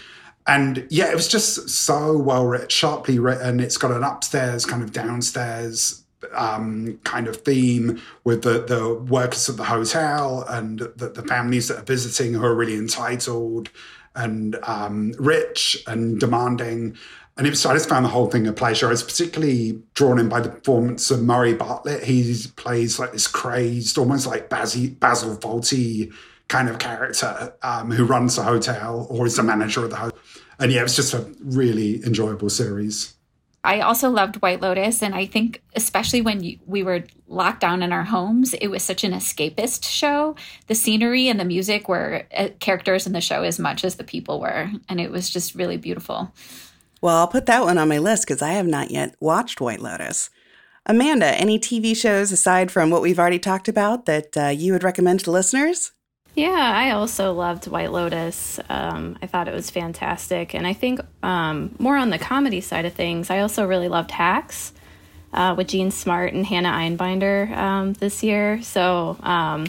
and 0.47 0.87
yeah, 0.91 1.11
it 1.11 1.15
was 1.15 1.29
just 1.29 1.71
so 1.71 2.17
well 2.19 2.47
written, 2.47 2.69
sharply 2.69 3.19
written. 3.19 3.61
It's 3.61 3.79
got 3.79 3.93
an 3.93 4.03
upstairs, 4.03 4.67
kind 4.67 4.83
of 4.83 4.93
downstairs 4.93 6.05
um, 6.33 6.99
kind 7.05 7.29
of 7.29 7.37
theme 7.39 8.01
with 8.25 8.43
the, 8.43 8.65
the 8.65 8.95
workers 8.95 9.49
of 9.49 9.57
the 9.57 9.65
hotel 9.65 10.45
and 10.49 10.81
the, 10.81 11.09
the 11.09 11.23
families 11.23 11.69
that 11.69 11.79
are 11.79 11.85
visiting 11.85 12.35
who 12.35 12.45
are 12.45 12.55
really 12.55 12.77
entitled 12.77 13.71
and 14.15 14.57
um, 14.65 15.13
rich 15.19 15.83
and 15.87 16.21
demanding. 16.21 16.97
And 17.37 17.47
it 17.47 17.51
was, 17.51 17.67
I 17.67 17.75
just 17.75 17.89
found 17.89 18.05
the 18.05 18.11
whole 18.11 18.31
thing 18.31 18.47
a 18.47 18.53
pleasure. 18.53 18.87
I 18.87 18.91
was 18.91 19.03
particularly 19.03 19.83
drawn 19.95 20.19
in 20.19 20.29
by 20.29 20.41
the 20.41 20.51
performance 20.51 21.11
of 21.11 21.23
Murray 21.23 21.55
Bartlett. 21.55 22.05
He 22.05 22.37
plays 22.57 22.99
like 22.99 23.13
this 23.13 23.27
crazed, 23.27 23.99
almost 23.99 24.27
like 24.27 24.49
Basil, 24.49 24.89
Basil 25.01 25.37
Fawlty 25.37 26.13
kind 26.49 26.69
of 26.69 26.79
character 26.79 27.55
um, 27.63 27.91
who 27.91 28.05
runs 28.05 28.37
the 28.37 28.43
hotel 28.43 29.07
or 29.11 29.27
is 29.27 29.37
the 29.37 29.43
manager 29.43 29.85
of 29.85 29.91
the 29.91 29.97
hotel. 29.97 30.19
And 30.61 30.71
yeah, 30.71 30.81
it 30.81 30.85
was 30.85 30.97
just 30.97 31.15
a 31.15 31.29
really 31.41 32.05
enjoyable 32.05 32.51
series. 32.51 33.15
I 33.65 33.81
also 33.81 34.11
loved 34.11 34.37
White 34.37 34.61
Lotus, 34.61 35.03
and 35.03 35.15
I 35.15 35.25
think 35.25 35.63
especially 35.75 36.21
when 36.21 36.59
we 36.67 36.83
were 36.83 37.05
locked 37.27 37.61
down 37.61 37.83
in 37.83 37.93
our 37.93 38.05
homes, 38.05 38.53
it 38.53 38.69
was 38.69 38.83
such 38.83 39.05
an 39.05 39.13
escapist 39.13 39.89
show. 39.89 40.37
The 40.67 40.75
scenery 40.75 41.29
and 41.29 41.41
the 41.41 41.47
music 41.47 41.89
were 41.89 42.27
uh, 42.37 42.51
characters 42.61 43.07
in 43.07 43.15
the 43.15 43.23
show 43.23 43.43
as 43.43 43.59
much 43.59 43.83
as 43.83 43.97
the 43.97 44.05
people 44.05 44.39
were, 44.39 44.71
and 44.87 45.01
it 45.01 45.11
was 45.11 45.31
just 45.31 45.55
really 45.55 45.79
beautiful. 45.79 46.31
Well, 47.01 47.17
I'll 47.17 47.27
put 47.27 47.47
that 47.47 47.65
one 47.65 47.79
on 47.79 47.89
my 47.89 47.99
list 47.99 48.27
because 48.27 48.43
I 48.43 48.53
have 48.53 48.67
not 48.67 48.91
yet 48.91 49.17
watched 49.19 49.63
White 49.63 49.81
Lotus. 49.81 50.29
Amanda, 50.85 51.29
any 51.29 51.59
TV 51.59 51.97
shows 51.97 52.33
aside 52.33 52.71
from 52.71 52.91
what 52.91 53.01
we've 53.01 53.19
already 53.19 53.39
talked 53.39 53.69
about 53.69 54.05
that 54.05 54.37
uh, 54.37 54.49
you 54.49 54.75
would 54.75 54.85
recommend 54.85 55.21
to 55.21 55.31
listeners? 55.31 55.93
Yeah, 56.35 56.51
I 56.51 56.91
also 56.91 57.33
loved 57.33 57.69
White 57.69 57.93
Lotus. 57.93 58.59
Um, 58.69 59.17
I 59.23 59.27
thought 59.27 59.47
it 59.47 59.55
was 59.55 59.71
fantastic. 59.71 60.55
And 60.55 60.67
I 60.67 60.73
think 60.73 61.01
um, 61.23 61.75
more 61.79 61.97
on 61.97 62.11
the 62.11 62.19
comedy 62.19 62.61
side 62.61 62.87
of 62.87 62.93
things, 62.93 63.31
I 63.31 63.39
also 63.41 63.67
really 63.67 63.89
loved 63.89 64.11
Hacks 64.11 64.73
uh, 65.33 65.55
with 65.57 65.69
Jean 65.69 65.93
Smart 65.93 66.33
and 66.33 66.45
Hannah 66.45 66.71
Einbinder 66.71 67.57
um, 67.57 67.93
this 67.95 68.25
year. 68.25 68.61
So, 68.63 69.17
um, 69.23 69.67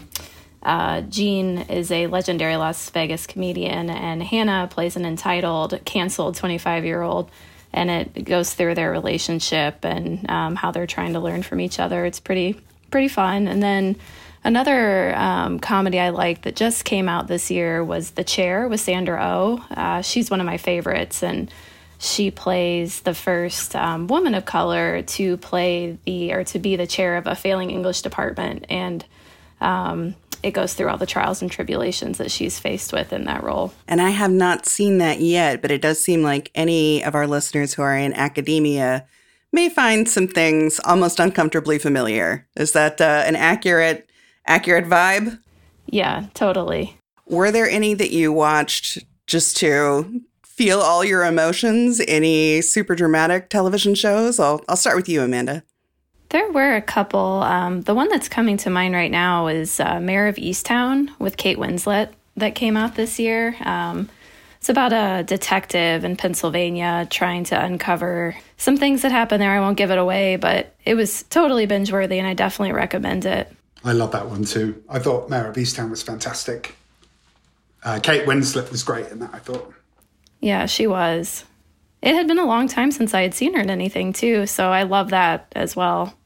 uh, 0.63 1.01
Jean 1.01 1.60
is 1.60 1.91
a 1.91 2.07
legendary 2.07 2.55
Las 2.55 2.89
Vegas 2.89 3.27
comedian, 3.27 3.91
and 3.91 4.24
Hannah 4.24 4.67
plays 4.67 4.95
an 4.95 5.05
entitled, 5.05 5.79
canceled 5.86 6.36
25 6.36 6.86
year 6.86 7.04
old. 7.04 7.30
And 7.71 7.91
it 7.91 8.23
goes 8.23 8.54
through 8.54 8.73
their 8.73 8.89
relationship 8.89 9.86
and 9.86 10.28
um, 10.32 10.56
how 10.56 10.71
they're 10.71 10.88
trying 10.88 11.13
to 11.13 11.19
learn 11.19 11.43
from 11.43 11.60
each 11.60 11.78
other. 11.80 12.06
It's 12.06 12.19
pretty, 12.19 12.60
pretty 12.89 13.10
fun. 13.10 13.47
And 13.47 13.62
then 13.62 13.97
Another 14.45 15.15
um, 15.15 15.60
comedy 15.60 15.99
I 15.99 16.10
liked 16.10 16.43
that 16.43 16.55
just 16.55 16.86
came 16.86 17.10
out 17.10 17.27
this 17.27 17.49
year 17.49 17.84
was 17.84 18.12
The 18.12 18.23
Chair 18.23 18.67
with 18.67 18.79
Sandra 18.79 19.19
O. 19.19 19.60
Oh. 19.60 19.73
Uh, 19.73 20.01
she's 20.03 20.29
one 20.29 20.39
of 20.39 20.45
my 20.45 20.58
favorites, 20.58 21.23
and 21.23 21.51
she 21.97 22.29
plays 22.29 22.99
the 22.99 23.15
first 23.15 23.75
um, 23.75 24.05
woman 24.05 24.36
of 24.36 24.45
color 24.45 25.01
to 25.01 25.38
play 25.38 25.97
the 26.05 26.31
or 26.31 26.43
to 26.43 26.60
be 26.60 26.75
the 26.75 26.86
chair 26.86 27.17
of 27.17 27.25
a 27.25 27.34
failing 27.34 27.71
English 27.71 28.03
department, 28.03 28.67
and 28.69 29.03
um, 29.62 30.13
it 30.43 30.51
goes 30.51 30.75
through 30.75 30.89
all 30.89 30.97
the 30.97 31.08
trials 31.08 31.41
and 31.41 31.49
tribulations 31.49 32.19
that 32.19 32.29
she's 32.29 32.60
faced 32.60 32.93
with 32.93 33.12
in 33.13 33.23
that 33.23 33.43
role. 33.43 33.73
And 33.88 33.99
I 33.99 34.12
have 34.12 34.31
not 34.31 34.67
seen 34.67 34.99
that 34.99 35.21
yet, 35.21 35.63
but 35.63 35.71
it 35.71 35.81
does 35.81 35.99
seem 35.99 36.21
like 36.21 36.51
any 36.53 37.03
of 37.03 37.15
our 37.15 37.25
listeners 37.25 37.73
who 37.73 37.81
are 37.81 37.97
in 37.97 38.13
academia 38.13 39.08
may 39.51 39.69
find 39.69 40.08
some 40.08 40.27
things 40.27 40.79
almost 40.86 41.19
uncomfortably 41.19 41.79
familiar. 41.79 42.47
Is 42.55 42.73
that 42.73 43.01
uh, 43.01 43.23
an 43.25 43.36
accurate 43.36 44.08
accurate 44.45 44.86
vibe? 44.86 45.39
Yeah, 45.88 46.27
totally. 46.34 46.97
Were 47.27 47.51
there 47.51 47.69
any 47.69 47.93
that 47.93 48.12
you 48.12 48.31
watched 48.31 48.99
just 49.27 49.58
to 49.58 50.21
feel 50.43 50.79
all 50.79 51.03
your 51.03 51.23
emotions? 51.25 52.01
Any 52.08 52.62
super 52.62 52.95
dramatic 52.95 53.49
television 53.49 53.95
shows? 53.95 54.39
I'll, 54.39 54.63
I'll 54.67 54.77
start 54.77 54.95
with 54.95 55.10
you, 55.10 55.21
Amanda. 55.21 55.63
There 56.29 56.51
were 56.51 56.75
a 56.75 56.81
couple. 56.81 57.43
Um, 57.43 57.81
the 57.81 57.93
one 57.93 58.10
that's 58.10 58.29
coming 58.29 58.58
to 58.58 58.69
mind 58.69 58.93
right 58.93 59.12
now 59.12 59.47
is 59.47 59.79
uh, 59.79 59.99
Mare 59.99 60.27
of 60.27 60.36
Easttown 60.36 61.10
with 61.19 61.38
Kate 61.38 61.58
Winslet 61.58 62.10
that 62.36 62.55
came 62.55 62.75
out 62.75 62.95
this 62.95 63.19
year. 63.19 63.55
Um, 63.62 64.10
it's 64.58 64.69
about 64.69 64.93
a 64.93 65.23
detective 65.23 66.03
in 66.03 66.15
Pennsylvania 66.15 67.08
trying 67.10 67.43
to 67.45 67.63
uncover 67.63 68.36
some 68.58 68.77
things 68.77 69.03
that 69.03 69.12
happened 69.12 69.41
there. 69.41 69.51
I 69.51 69.60
won't 69.60 69.77
give 69.77 69.91
it 69.91 69.99
away, 69.99 70.38
but 70.38 70.73
it 70.84 70.95
was 70.95 71.23
totally 71.23 71.67
binge 71.67 71.91
worthy, 71.91 72.17
and 72.17 72.27
I 72.27 72.34
definitely 72.34 72.73
recommend 72.73 73.25
it. 73.25 73.55
I 73.86 73.91
love 73.91 74.12
that 74.12 74.28
one 74.28 74.43
too. 74.43 74.84
I 74.89 75.00
thought 75.00 75.30
Mare 75.30 75.48
of 75.48 75.56
Easttown 75.56 75.91
was 75.91 76.02
fantastic. 76.02 76.76
Uh, 77.84 78.00
Kate 78.02 78.26
Winslet 78.26 78.71
was 78.71 78.82
great 78.82 79.08
in 79.10 79.19
that, 79.19 79.30
I 79.32 79.38
thought. 79.38 79.71
Yeah, 80.39 80.65
she 80.65 80.88
was. 80.88 81.45
It 82.02 82.15
had 82.15 82.28
been 82.28 82.39
a 82.39 82.45
long 82.45 82.67
time 82.67 82.91
since 82.91 83.13
I 83.13 83.21
had 83.21 83.36
seen 83.36 83.54
her 83.54 83.62
in 83.62 83.69
anything 83.69 84.12
too, 84.12 84.48
so 84.48 84.69
I 84.71 84.84
love 84.84 85.12
that 85.12 85.52
as 85.56 85.76
well. 85.76 86.17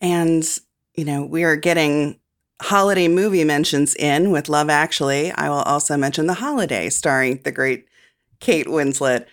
And, 0.00 0.44
you 0.94 1.04
know, 1.04 1.24
we 1.24 1.42
are 1.42 1.56
getting 1.56 2.20
holiday 2.60 3.08
movie 3.08 3.44
mentions 3.44 3.94
in 3.96 4.30
with 4.30 4.48
Love 4.48 4.70
Actually. 4.70 5.32
I 5.32 5.48
will 5.48 5.62
also 5.62 5.96
mention 5.96 6.26
The 6.26 6.34
Holiday, 6.34 6.88
starring 6.88 7.40
the 7.42 7.52
great 7.52 7.86
Kate 8.38 8.66
Winslet. 8.66 9.26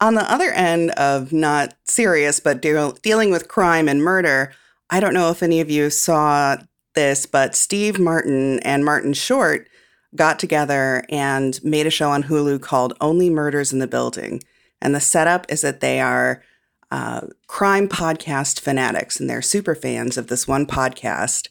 On 0.00 0.14
the 0.14 0.32
other 0.32 0.50
end 0.50 0.90
of 0.92 1.32
not 1.32 1.74
serious, 1.84 2.40
but 2.40 2.60
deal- 2.60 2.98
dealing 3.02 3.30
with 3.30 3.46
crime 3.46 3.88
and 3.88 4.02
murder, 4.02 4.52
I 4.90 4.98
don't 4.98 5.14
know 5.14 5.30
if 5.30 5.42
any 5.42 5.60
of 5.60 5.70
you 5.70 5.90
saw 5.90 6.56
this, 6.94 7.26
but 7.26 7.54
Steve 7.54 7.98
Martin 7.98 8.60
and 8.60 8.84
Martin 8.84 9.12
Short 9.12 9.68
got 10.14 10.38
together 10.38 11.04
and 11.08 11.62
made 11.64 11.86
a 11.86 11.90
show 11.90 12.10
on 12.10 12.24
Hulu 12.24 12.60
called 12.60 12.96
Only 13.00 13.30
Murders 13.30 13.72
in 13.72 13.78
the 13.78 13.86
Building. 13.86 14.42
And 14.80 14.94
the 14.94 15.00
setup 15.00 15.46
is 15.48 15.62
that 15.62 15.80
they 15.80 16.00
are 16.00 16.42
uh, 16.90 17.22
crime 17.46 17.88
podcast 17.88 18.60
fanatics 18.60 19.18
and 19.18 19.28
they're 19.28 19.42
super 19.42 19.74
fans 19.74 20.18
of 20.18 20.26
this 20.26 20.46
one 20.46 20.66
podcast. 20.66 21.48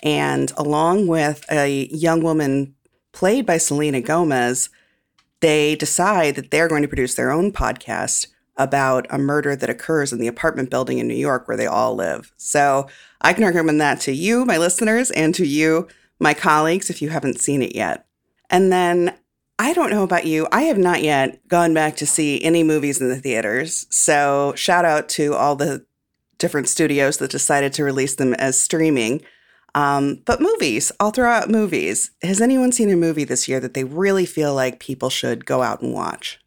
And 0.00 0.52
along 0.56 1.08
with 1.08 1.44
a 1.50 1.88
young 1.90 2.22
woman 2.22 2.74
played 3.12 3.46
by 3.46 3.58
Selena 3.58 4.00
Gomez, 4.00 4.68
they 5.40 5.74
decide 5.74 6.36
that 6.36 6.50
they're 6.50 6.68
going 6.68 6.82
to 6.82 6.88
produce 6.88 7.14
their 7.14 7.32
own 7.32 7.50
podcast 7.50 8.28
about 8.56 9.06
a 9.10 9.18
murder 9.18 9.54
that 9.54 9.70
occurs 9.70 10.12
in 10.12 10.18
the 10.18 10.26
apartment 10.26 10.70
building 10.70 10.98
in 10.98 11.08
New 11.08 11.14
York 11.14 11.46
where 11.46 11.56
they 11.56 11.66
all 11.66 11.94
live. 11.94 12.32
So 12.36 12.88
I 13.20 13.32
can 13.32 13.44
recommend 13.44 13.80
that 13.80 14.00
to 14.02 14.12
you, 14.12 14.44
my 14.44 14.56
listeners, 14.56 15.10
and 15.10 15.34
to 15.34 15.46
you, 15.46 15.88
my 16.18 16.34
colleagues, 16.34 16.88
if 16.88 17.02
you 17.02 17.10
haven't 17.10 17.40
seen 17.40 17.62
it 17.62 17.74
yet. 17.74 18.06
And 18.48 18.72
then 18.72 19.16
I 19.58 19.72
don't 19.72 19.90
know 19.90 20.02
about 20.02 20.26
you. 20.26 20.46
I 20.52 20.62
have 20.62 20.78
not 20.78 21.02
yet 21.02 21.46
gone 21.48 21.74
back 21.74 21.96
to 21.96 22.06
see 22.06 22.42
any 22.42 22.62
movies 22.62 23.00
in 23.00 23.08
the 23.08 23.20
theaters. 23.20 23.86
So 23.90 24.52
shout 24.56 24.84
out 24.84 25.08
to 25.10 25.34
all 25.34 25.56
the 25.56 25.84
different 26.38 26.68
studios 26.68 27.16
that 27.18 27.30
decided 27.30 27.72
to 27.74 27.84
release 27.84 28.14
them 28.14 28.34
as 28.34 28.58
streaming. 28.60 29.22
Um, 29.74 30.22
but 30.24 30.40
movies, 30.40 30.92
I'll 31.00 31.10
throw 31.10 31.30
out 31.30 31.50
movies. 31.50 32.10
Has 32.22 32.40
anyone 32.40 32.72
seen 32.72 32.90
a 32.90 32.96
movie 32.96 33.24
this 33.24 33.48
year 33.48 33.60
that 33.60 33.74
they 33.74 33.84
really 33.84 34.26
feel 34.26 34.54
like 34.54 34.80
people 34.80 35.10
should 35.10 35.46
go 35.46 35.62
out 35.62 35.82
and 35.82 35.92
watch? 35.92 36.38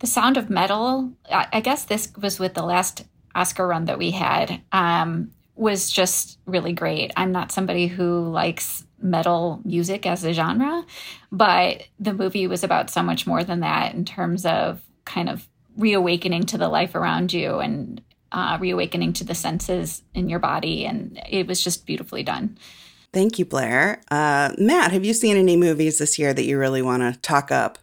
The 0.00 0.06
Sound 0.06 0.36
of 0.36 0.50
Metal, 0.50 1.12
I 1.30 1.60
guess 1.60 1.84
this 1.84 2.12
was 2.20 2.38
with 2.38 2.54
the 2.54 2.64
last 2.64 3.04
Oscar 3.34 3.66
run 3.66 3.84
that 3.84 3.98
we 3.98 4.10
had, 4.10 4.60
um, 4.72 5.30
was 5.54 5.90
just 5.90 6.38
really 6.46 6.72
great. 6.72 7.12
I'm 7.16 7.32
not 7.32 7.52
somebody 7.52 7.86
who 7.86 8.28
likes 8.28 8.84
metal 9.02 9.60
music 9.64 10.06
as 10.06 10.24
a 10.24 10.32
genre, 10.32 10.84
but 11.30 11.84
the 11.98 12.14
movie 12.14 12.46
was 12.46 12.64
about 12.64 12.90
so 12.90 13.02
much 13.02 13.26
more 13.26 13.44
than 13.44 13.60
that 13.60 13.94
in 13.94 14.04
terms 14.04 14.46
of 14.46 14.80
kind 15.04 15.28
of 15.28 15.46
reawakening 15.76 16.44
to 16.44 16.58
the 16.58 16.68
life 16.68 16.94
around 16.94 17.32
you 17.32 17.58
and 17.58 18.00
uh, 18.32 18.56
reawakening 18.60 19.12
to 19.12 19.24
the 19.24 19.34
senses 19.34 20.02
in 20.14 20.28
your 20.28 20.38
body. 20.38 20.86
And 20.86 21.20
it 21.28 21.46
was 21.46 21.62
just 21.62 21.84
beautifully 21.84 22.22
done. 22.22 22.56
Thank 23.12 23.38
you, 23.38 23.44
Blair. 23.44 24.00
Uh, 24.10 24.54
Matt, 24.56 24.92
have 24.92 25.04
you 25.04 25.12
seen 25.12 25.36
any 25.36 25.56
movies 25.56 25.98
this 25.98 26.18
year 26.18 26.32
that 26.32 26.44
you 26.44 26.58
really 26.58 26.80
want 26.80 27.02
to 27.02 27.20
talk 27.20 27.50
up? 27.50 27.78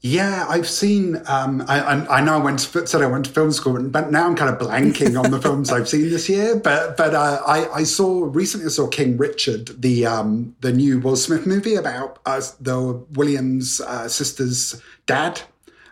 Yeah, 0.00 0.46
I've 0.48 0.68
seen. 0.68 1.20
Um, 1.26 1.64
I, 1.66 1.80
I, 1.80 2.18
I, 2.18 2.20
know 2.20 2.34
I 2.34 2.36
went 2.36 2.60
to, 2.60 2.86
said 2.86 3.02
I 3.02 3.06
went 3.06 3.26
to 3.26 3.32
film 3.32 3.50
school, 3.50 3.82
but 3.82 4.12
now 4.12 4.26
I'm 4.26 4.36
kind 4.36 4.48
of 4.48 4.60
blanking 4.60 5.20
on 5.22 5.32
the 5.32 5.42
films 5.42 5.72
I've 5.72 5.88
seen 5.88 6.08
this 6.08 6.28
year. 6.28 6.54
But 6.54 6.96
but 6.96 7.14
uh, 7.14 7.42
I, 7.44 7.68
I 7.70 7.82
saw 7.82 8.24
recently 8.24 8.66
I 8.66 8.68
saw 8.68 8.86
King 8.86 9.16
Richard, 9.16 9.82
the 9.82 10.06
um, 10.06 10.54
the 10.60 10.72
new 10.72 11.00
Will 11.00 11.16
Smith 11.16 11.46
movie 11.46 11.74
about 11.74 12.20
uh, 12.26 12.40
the 12.60 12.92
Williams 13.14 13.80
uh, 13.80 14.06
sisters' 14.06 14.80
dad. 15.06 15.40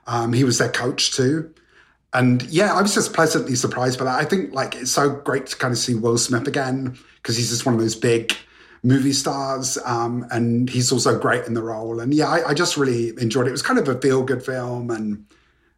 Um, 0.07 0.33
he 0.33 0.45
was 0.45 0.59
their 0.59 0.71
coach 0.71 1.11
too, 1.11 1.53
and 2.13 2.45
yeah, 2.45 2.75
I 2.75 2.83
was 2.83 2.95
just 2.95 3.13
pleasantly 3.13 3.57
surprised 3.57 3.99
by 3.99 4.05
that. 4.05 4.21
I 4.21 4.25
think 4.25 4.53
like 4.53 4.77
it's 4.77 4.93
so 4.93 5.11
great 5.11 5.47
to 5.47 5.57
kind 5.57 5.73
of 5.73 5.79
see 5.79 5.97
Will 5.97 6.17
Smith 6.17 6.47
again 6.47 6.97
because 7.17 7.37
he's 7.37 7.51
just 7.51 7.67
one 7.67 7.75
of 7.75 7.81
those 7.81 7.97
big 7.97 8.37
movie 8.87 9.13
stars, 9.13 9.77
um, 9.85 10.25
and 10.31 10.71
he's 10.71 10.93
also 10.93 11.19
great 11.19 11.45
in 11.45 11.55
the 11.55 11.63
role. 11.63 11.99
And 11.99 12.15
yeah, 12.15 12.29
I, 12.29 12.51
I 12.51 12.55
just 12.55 12.77
really 12.77 13.09
enjoyed 13.21 13.47
it. 13.47 13.49
It 13.49 13.53
was 13.53 13.63
kind 13.63 13.81
of 13.81 13.89
a 13.89 14.01
feel 14.01 14.23
good 14.23 14.45
film, 14.45 14.91
and 14.91 15.27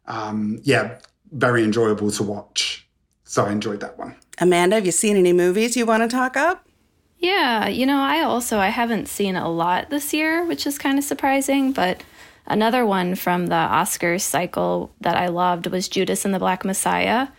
um, 0.05 0.59
yeah, 0.63 0.99
very 1.31 1.63
enjoyable 1.63 2.11
to 2.11 2.23
watch. 2.23 2.87
So 3.23 3.45
I 3.45 3.51
enjoyed 3.51 3.79
that 3.79 3.97
one. 3.97 4.15
Amanda, 4.39 4.75
have 4.75 4.85
you 4.85 4.91
seen 4.91 5.17
any 5.17 5.33
movies 5.33 5.75
you 5.75 5.87
want 5.87 6.03
to 6.03 6.07
talk 6.07 6.37
up? 6.37 6.67
Yeah, 7.17 7.67
you 7.67 7.85
know, 7.85 7.97
I 7.97 8.21
also 8.21 8.59
I 8.59 8.69
haven't 8.69 9.07
seen 9.07 9.35
a 9.35 9.49
lot 9.49 9.89
this 9.89 10.13
year, 10.13 10.45
which 10.45 10.67
is 10.67 10.77
kind 10.77 10.97
of 10.97 11.03
surprising, 11.03 11.73
but 11.73 12.03
another 12.45 12.85
one 12.85 13.15
from 13.15 13.47
the 13.47 13.55
Oscars 13.55 14.21
cycle 14.21 14.91
that 15.01 15.17
I 15.17 15.27
loved 15.27 15.67
was 15.67 15.89
Judas 15.89 16.25
and 16.25 16.33
the 16.33 16.39
Black 16.39 16.63
Messiah 16.63 17.29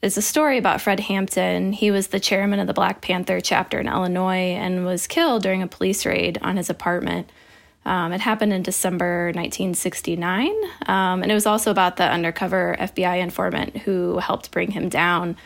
is 0.00 0.16
a 0.16 0.22
story 0.22 0.58
about 0.58 0.80
Fred 0.80 1.00
Hampton. 1.00 1.72
He 1.72 1.90
was 1.90 2.08
the 2.08 2.20
chairman 2.20 2.60
of 2.60 2.66
the 2.66 2.74
Black 2.74 3.00
Panther 3.00 3.40
chapter 3.40 3.80
in 3.80 3.88
Illinois 3.88 4.54
and 4.54 4.84
was 4.84 5.06
killed 5.06 5.42
during 5.42 5.62
a 5.62 5.66
police 5.66 6.06
raid 6.06 6.38
on 6.40 6.56
his 6.56 6.70
apartment. 6.70 7.30
Um, 7.84 8.12
it 8.12 8.20
happened 8.20 8.52
in 8.52 8.62
December 8.62 9.26
1969, 9.34 10.52
um, 10.86 11.22
and 11.22 11.30
it 11.30 11.34
was 11.34 11.46
also 11.46 11.70
about 11.70 11.96
the 11.96 12.04
undercover 12.04 12.76
FBI 12.78 13.18
informant 13.18 13.78
who 13.78 14.18
helped 14.18 14.50
bring 14.50 14.70
him 14.70 14.88
down. 14.88 15.36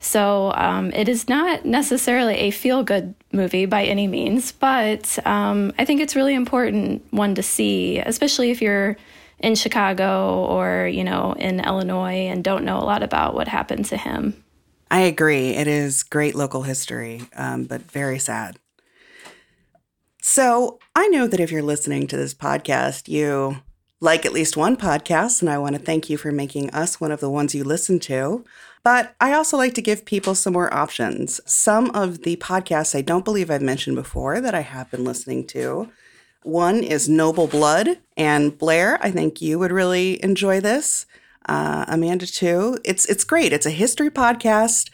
So 0.00 0.52
um, 0.56 0.90
it 0.92 1.08
is 1.08 1.28
not 1.28 1.64
necessarily 1.64 2.34
a 2.34 2.50
feel 2.50 2.82
good 2.82 3.14
movie 3.30 3.66
by 3.66 3.84
any 3.84 4.08
means, 4.08 4.50
but 4.50 5.16
um, 5.24 5.72
I 5.78 5.84
think 5.84 6.00
it's 6.00 6.16
really 6.16 6.34
important 6.34 7.06
one 7.12 7.36
to 7.36 7.42
see, 7.42 7.98
especially 7.98 8.50
if 8.50 8.60
you're 8.60 8.96
in 9.42 9.54
Chicago 9.54 10.44
or, 10.44 10.86
you 10.86 11.04
know, 11.04 11.32
in 11.32 11.60
Illinois 11.60 12.28
and 12.28 12.44
don't 12.44 12.64
know 12.64 12.78
a 12.78 12.84
lot 12.84 13.02
about 13.02 13.34
what 13.34 13.48
happened 13.48 13.84
to 13.86 13.96
him. 13.96 14.42
I 14.90 15.00
agree. 15.00 15.50
It 15.50 15.66
is 15.66 16.02
great 16.02 16.34
local 16.34 16.62
history, 16.62 17.22
um, 17.34 17.64
but 17.64 17.82
very 17.90 18.18
sad. 18.18 18.58
So 20.20 20.78
I 20.94 21.08
know 21.08 21.26
that 21.26 21.40
if 21.40 21.50
you're 21.50 21.62
listening 21.62 22.06
to 22.08 22.16
this 22.16 22.34
podcast, 22.34 23.08
you 23.08 23.56
like 24.00 24.26
at 24.26 24.32
least 24.32 24.56
one 24.56 24.76
podcast, 24.76 25.40
and 25.40 25.50
I 25.50 25.58
want 25.58 25.74
to 25.76 25.80
thank 25.80 26.10
you 26.10 26.16
for 26.16 26.30
making 26.30 26.70
us 26.70 27.00
one 27.00 27.10
of 27.10 27.20
the 27.20 27.30
ones 27.30 27.54
you 27.54 27.64
listen 27.64 27.98
to. 28.00 28.44
But 28.84 29.14
I 29.20 29.32
also 29.32 29.56
like 29.56 29.74
to 29.74 29.82
give 29.82 30.04
people 30.04 30.34
some 30.34 30.52
more 30.52 30.72
options. 30.74 31.40
Some 31.46 31.90
of 31.90 32.22
the 32.22 32.36
podcasts 32.36 32.96
I 32.96 33.00
don't 33.00 33.24
believe 33.24 33.50
I've 33.50 33.62
mentioned 33.62 33.96
before 33.96 34.40
that 34.40 34.54
I 34.54 34.60
have 34.60 34.90
been 34.90 35.04
listening 35.04 35.46
to 35.48 35.88
one 36.42 36.82
is 36.82 37.08
Noble 37.08 37.46
Blood. 37.46 37.98
And 38.16 38.56
Blair, 38.56 38.98
I 39.00 39.10
think 39.10 39.40
you 39.40 39.58
would 39.58 39.72
really 39.72 40.22
enjoy 40.22 40.60
this. 40.60 41.06
Uh, 41.48 41.84
Amanda, 41.88 42.26
too. 42.26 42.78
It's, 42.84 43.04
it's 43.06 43.24
great. 43.24 43.52
It's 43.52 43.66
a 43.66 43.70
history 43.70 44.10
podcast 44.10 44.90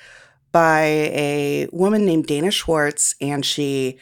by 0.53 0.83
a 0.83 1.69
woman 1.73 2.07
named 2.07 2.27
Dana 2.27 2.51
Schwartz, 2.51 3.15
and 3.21 3.45
she 3.45 3.99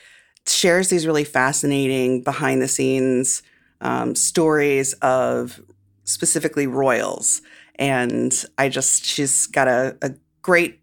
shares 0.47 0.89
these 0.89 1.07
really 1.07 1.25
fascinating 1.25 2.23
behind 2.23 2.63
the 2.63 2.69
scenes 2.69 3.43
um, 3.81 4.15
stories 4.15 4.93
of 4.95 5.61
specifically 6.05 6.67
royals. 6.67 7.43
And 7.77 8.33
I 8.57 8.69
just, 8.69 9.05
she's 9.05 9.47
got 9.47 9.67
a, 9.67 9.97
a 10.03 10.15
great 10.43 10.81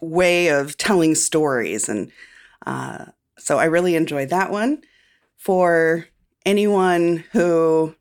way 0.00 0.48
of 0.48 0.76
telling 0.78 1.14
stories. 1.14 1.88
And 1.88 2.10
uh, 2.66 3.06
so 3.36 3.58
I 3.58 3.66
really 3.66 3.94
enjoyed 3.94 4.30
that 4.30 4.50
one 4.50 4.82
for 5.38 6.06
anyone 6.44 7.24
who 7.32 7.94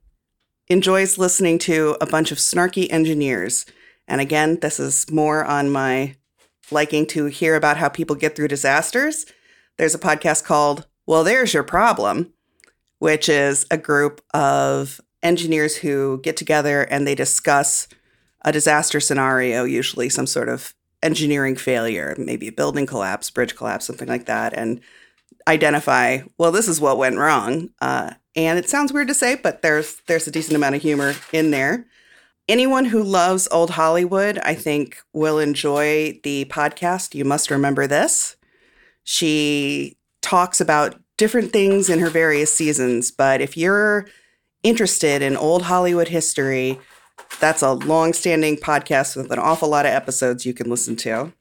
enjoys 0.68 1.18
listening 1.18 1.58
to 1.60 1.96
a 2.02 2.06
bunch 2.06 2.32
of 2.32 2.40
snarky 2.40 2.92
engineers. 2.92 3.66
And 4.08 4.20
again, 4.20 4.60
this 4.62 4.80
is 4.80 5.10
more 5.10 5.46
on 5.46 5.70
my 5.70 6.16
liking 6.72 7.06
to 7.08 7.26
hear 7.26 7.56
about 7.56 7.78
how 7.78 7.88
people 7.88 8.16
get 8.16 8.36
through 8.36 8.50
disasters. 8.50 9.26
There's 9.78 9.96
a 9.96 10.00
podcast 10.00 10.44
called 10.44 10.88
Well, 11.06 11.24
There's 11.24 11.54
Your 11.54 11.64
Problem, 11.64 12.34
which 13.00 13.30
is 13.30 13.66
a 13.72 13.78
group 13.78 14.22
of 14.34 15.00
engineers 15.24 15.78
who 15.78 16.20
get 16.24 16.36
together 16.36 16.84
and 16.84 17.08
they 17.08 17.16
discuss 17.16 17.88
a 18.44 18.52
disaster 18.52 19.00
scenario, 19.00 19.64
usually 19.64 20.10
some 20.10 20.28
sort 20.28 20.50
of 20.50 20.74
engineering 21.04 21.56
failure, 21.56 22.16
maybe 22.18 22.48
a 22.48 22.52
building 22.52 22.86
collapse, 22.86 23.30
bridge 23.30 23.56
collapse, 23.56 23.86
something 23.86 24.08
like 24.08 24.26
that. 24.26 24.54
And 24.54 24.82
identify, 25.48 26.20
well, 26.38 26.52
this 26.52 26.68
is 26.68 26.82
what 26.82 26.98
went 26.98 27.18
wrong. 27.18 27.70
Uh, 27.82 28.14
and 28.36 28.60
it 28.60 28.70
sounds 28.70 28.94
weird 28.94 29.08
to 29.08 29.14
say, 29.14 29.36
but 29.36 29.62
there's 29.62 30.02
there's 30.08 30.28
a 30.28 30.32
decent 30.32 30.56
amount 30.56 30.76
of 30.76 30.82
humor 30.82 31.16
in 31.32 31.52
there. 31.52 31.88
Anyone 32.48 32.86
who 32.86 33.02
loves 33.04 33.48
old 33.52 33.72
Hollywood, 33.72 34.38
I 34.40 34.54
think, 34.54 35.02
will 35.12 35.40
enjoy 35.40 36.20
the 36.24 36.46
podcast. 36.46 37.16
You 37.16 37.26
must 37.26 37.50
remember 37.50 37.88
this. 37.88 38.36
She 39.04 39.98
talks 40.22 40.62
about 40.62 41.02
different 41.18 41.52
things 41.52 41.90
in 41.90 42.00
her 42.00 42.10
various 42.10 42.54
seasons, 42.54 43.12
but 43.12 43.42
if 43.42 43.58
you're 43.58 44.08
interested 44.64 45.22
in 45.22 45.36
old 45.36 45.64
Hollywood 45.64 46.10
history, 46.10 46.80
that's 47.40 47.62
a 47.62 47.74
long-standing 47.74 48.58
podcast 48.58 49.16
with 49.16 49.32
an 49.32 49.40
awful 49.40 49.70
lot 49.70 49.86
of 49.86 49.92
episodes 49.92 50.46
you 50.46 50.54
can 50.54 50.70
listen 50.70 50.96
to. 50.98 51.34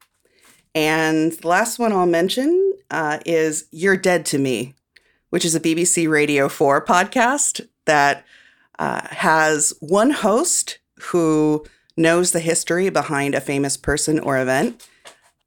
And 0.75 1.33
the 1.33 1.49
last 1.49 1.79
one 1.79 1.92
I'll 1.92 2.07
mention 2.07 2.65
uh, 2.90 3.18
is 3.27 3.66
You're 3.70 3.96
Dead 3.96 4.27
to 4.27 4.38
Me, 4.38 4.75
which 5.31 5.44
is 5.44 5.55
a 5.55 5.61
BBC 5.61 6.09
Radio 6.09 6.49
4 6.49 6.85
podcast 6.85 7.66
that 7.85 8.25
uh, 8.79 9.07
has 9.09 9.72
one 9.81 10.11
host 10.11 10.79
who 11.01 11.64
knows 11.96 12.33
the 12.33 12.40
history 12.40 12.90
behind 12.90 13.35
a 13.35 13.40
famous 13.40 13.77
person 13.77 14.18
or 14.18 14.38
event, 14.38 14.87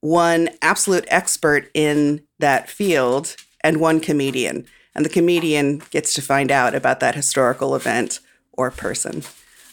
one 0.01 0.49
absolute 0.61 1.05
expert 1.09 1.69
in 1.73 2.21
that 2.39 2.69
field, 2.69 3.35
and 3.61 3.79
one 3.79 3.99
comedian. 3.99 4.65
And 4.95 5.05
the 5.05 5.09
comedian 5.09 5.81
gets 5.91 6.13
to 6.13 6.21
find 6.21 6.51
out 6.51 6.73
about 6.73 6.99
that 7.01 7.15
historical 7.15 7.75
event 7.75 8.19
or 8.53 8.71
person. 8.71 9.23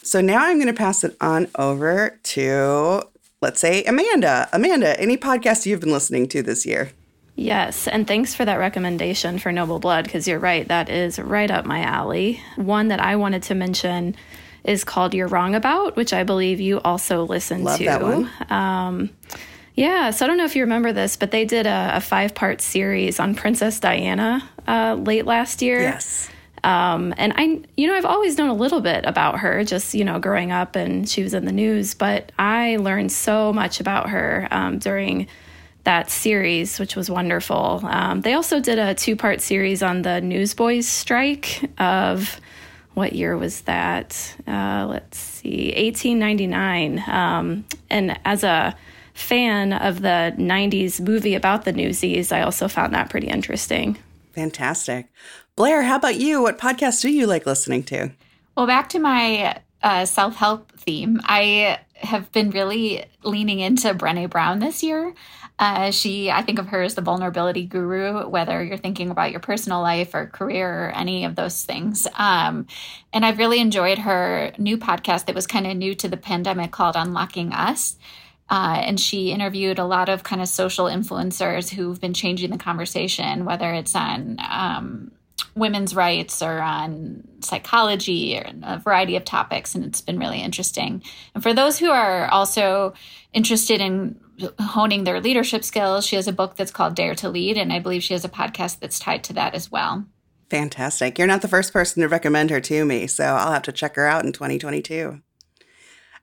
So 0.02 0.20
now 0.20 0.44
I'm 0.44 0.58
going 0.58 0.68
to 0.68 0.72
pass 0.72 1.02
it 1.02 1.16
on 1.20 1.48
over 1.56 2.18
to, 2.22 3.02
let's 3.40 3.60
say, 3.60 3.82
Amanda. 3.84 4.48
Amanda, 4.52 4.98
any 5.00 5.16
podcast 5.16 5.66
you've 5.66 5.80
been 5.80 5.92
listening 5.92 6.28
to 6.28 6.42
this 6.42 6.64
year? 6.64 6.92
Yes, 7.38 7.86
and 7.86 8.06
thanks 8.06 8.34
for 8.34 8.46
that 8.46 8.58
recommendation 8.58 9.38
for 9.38 9.52
Noble 9.52 9.78
Blood 9.78 10.04
because 10.04 10.26
you're 10.26 10.38
right, 10.38 10.66
that 10.68 10.88
is 10.88 11.18
right 11.18 11.50
up 11.50 11.66
my 11.66 11.82
alley. 11.82 12.40
One 12.56 12.88
that 12.88 12.98
I 12.98 13.16
wanted 13.16 13.42
to 13.44 13.54
mention 13.54 14.16
is 14.64 14.84
called 14.84 15.12
You're 15.12 15.28
Wrong 15.28 15.54
About, 15.54 15.96
which 15.96 16.14
I 16.14 16.24
believe 16.24 16.60
you 16.60 16.80
also 16.80 17.24
listened 17.24 17.64
Love 17.64 17.78
to. 17.78 17.84
That 17.84 18.02
one. 18.02 18.30
Um, 18.48 19.10
yeah, 19.74 20.10
so 20.10 20.24
I 20.24 20.28
don't 20.28 20.38
know 20.38 20.46
if 20.46 20.56
you 20.56 20.62
remember 20.62 20.92
this, 20.92 21.18
but 21.18 21.30
they 21.30 21.44
did 21.44 21.66
a, 21.66 21.96
a 21.96 22.00
five 22.00 22.34
part 22.34 22.62
series 22.62 23.20
on 23.20 23.34
Princess 23.34 23.78
Diana 23.78 24.42
uh, 24.66 24.94
late 24.94 25.26
last 25.26 25.60
year. 25.60 25.80
Yes. 25.80 26.30
Um, 26.64 27.14
and 27.18 27.34
I, 27.36 27.60
you 27.76 27.86
know, 27.86 27.94
I've 27.94 28.06
always 28.06 28.38
known 28.38 28.48
a 28.48 28.54
little 28.54 28.80
bit 28.80 29.04
about 29.04 29.40
her, 29.40 29.62
just, 29.62 29.94
you 29.94 30.04
know, 30.04 30.18
growing 30.18 30.50
up 30.50 30.74
and 30.74 31.06
she 31.06 31.22
was 31.22 31.34
in 31.34 31.44
the 31.44 31.52
news, 31.52 31.94
but 31.94 32.32
I 32.38 32.76
learned 32.76 33.12
so 33.12 33.52
much 33.52 33.78
about 33.78 34.08
her 34.08 34.48
um, 34.50 34.78
during 34.78 35.28
that 35.86 36.10
series, 36.10 36.80
which 36.80 36.96
was 36.96 37.08
wonderful. 37.08 37.80
Um, 37.84 38.20
they 38.20 38.34
also 38.34 38.60
did 38.60 38.78
a 38.78 38.94
two 38.94 39.16
part 39.16 39.40
series 39.40 39.82
on 39.82 40.02
the 40.02 40.20
Newsboys 40.20 40.86
strike 40.86 41.70
of 41.78 42.40
what 42.94 43.12
year 43.12 43.36
was 43.36 43.62
that? 43.62 44.34
Uh, 44.48 44.86
let's 44.90 45.16
see, 45.16 45.72
1899. 45.76 47.04
Um, 47.06 47.64
and 47.88 48.18
as 48.24 48.42
a 48.42 48.76
fan 49.14 49.72
of 49.72 50.02
the 50.02 50.34
90s 50.36 51.00
movie 51.00 51.34
about 51.34 51.64
the 51.64 51.72
Newsies, 51.72 52.32
I 52.32 52.42
also 52.42 52.66
found 52.66 52.92
that 52.94 53.08
pretty 53.08 53.28
interesting. 53.28 53.96
Fantastic. 54.32 55.06
Blair, 55.54 55.82
how 55.82 55.96
about 55.96 56.16
you? 56.16 56.42
What 56.42 56.58
podcasts 56.58 57.00
do 57.00 57.10
you 57.10 57.26
like 57.26 57.46
listening 57.46 57.84
to? 57.84 58.10
Well, 58.56 58.66
back 58.66 58.88
to 58.90 58.98
my 58.98 59.60
uh, 59.82 60.04
self 60.04 60.34
help 60.34 60.72
theme, 60.72 61.20
I 61.24 61.78
have 61.94 62.32
been 62.32 62.50
really 62.50 63.04
leaning 63.22 63.60
into 63.60 63.94
Brene 63.94 64.28
Brown 64.28 64.58
this 64.58 64.82
year. 64.82 65.14
Uh, 65.58 65.90
she, 65.90 66.30
I 66.30 66.42
think 66.42 66.58
of 66.58 66.68
her 66.68 66.82
as 66.82 66.94
the 66.94 67.00
vulnerability 67.00 67.64
guru, 67.64 68.28
whether 68.28 68.62
you're 68.62 68.76
thinking 68.76 69.10
about 69.10 69.30
your 69.30 69.40
personal 69.40 69.80
life 69.80 70.14
or 70.14 70.26
career 70.26 70.86
or 70.86 70.90
any 70.90 71.24
of 71.24 71.34
those 71.34 71.64
things. 71.64 72.06
Um, 72.14 72.66
and 73.12 73.24
I've 73.24 73.38
really 73.38 73.60
enjoyed 73.60 73.98
her 73.98 74.52
new 74.58 74.76
podcast 74.76 75.26
that 75.26 75.34
was 75.34 75.46
kind 75.46 75.66
of 75.66 75.76
new 75.76 75.94
to 75.94 76.08
the 76.08 76.18
pandemic 76.18 76.72
called 76.72 76.94
Unlocking 76.94 77.52
Us. 77.54 77.96
Uh, 78.48 78.80
and 78.84 79.00
she 79.00 79.32
interviewed 79.32 79.78
a 79.78 79.84
lot 79.84 80.08
of 80.08 80.22
kind 80.22 80.40
of 80.40 80.48
social 80.48 80.86
influencers 80.86 81.70
who've 81.70 82.00
been 82.00 82.14
changing 82.14 82.50
the 82.50 82.58
conversation, 82.58 83.44
whether 83.44 83.72
it's 83.72 83.96
on 83.96 84.36
um, 84.48 85.10
women's 85.54 85.94
rights 85.94 86.42
or 86.42 86.60
on 86.60 87.26
psychology 87.40 88.36
or 88.38 88.46
a 88.62 88.78
variety 88.78 89.16
of 89.16 89.24
topics. 89.24 89.74
And 89.74 89.84
it's 89.84 90.00
been 90.00 90.18
really 90.18 90.40
interesting. 90.40 91.02
And 91.34 91.42
for 91.42 91.54
those 91.54 91.78
who 91.78 91.90
are 91.90 92.28
also 92.28 92.94
interested 93.32 93.80
in 93.80 94.20
honing 94.60 95.04
their 95.04 95.20
leadership 95.20 95.64
skills, 95.64 96.06
she 96.06 96.16
has 96.16 96.28
a 96.28 96.32
book 96.32 96.56
that's 96.56 96.70
called 96.70 96.94
Dare 96.94 97.14
to 97.16 97.28
Lead. 97.28 97.56
And 97.56 97.72
I 97.72 97.78
believe 97.78 98.02
she 98.02 98.14
has 98.14 98.24
a 98.24 98.30
podcast 98.30 98.80
that's 98.80 98.98
tied 98.98 99.24
to 99.24 99.32
that 99.34 99.54
as 99.54 99.70
well. 99.70 100.04
Fantastic. 100.50 101.18
You're 101.18 101.26
not 101.26 101.42
the 101.42 101.48
first 101.48 101.72
person 101.72 102.02
to 102.02 102.08
recommend 102.08 102.50
her 102.50 102.60
to 102.60 102.84
me, 102.84 103.06
so 103.06 103.24
I'll 103.24 103.52
have 103.52 103.62
to 103.62 103.72
check 103.72 103.96
her 103.96 104.06
out 104.06 104.24
in 104.24 104.32
2022. 104.32 105.20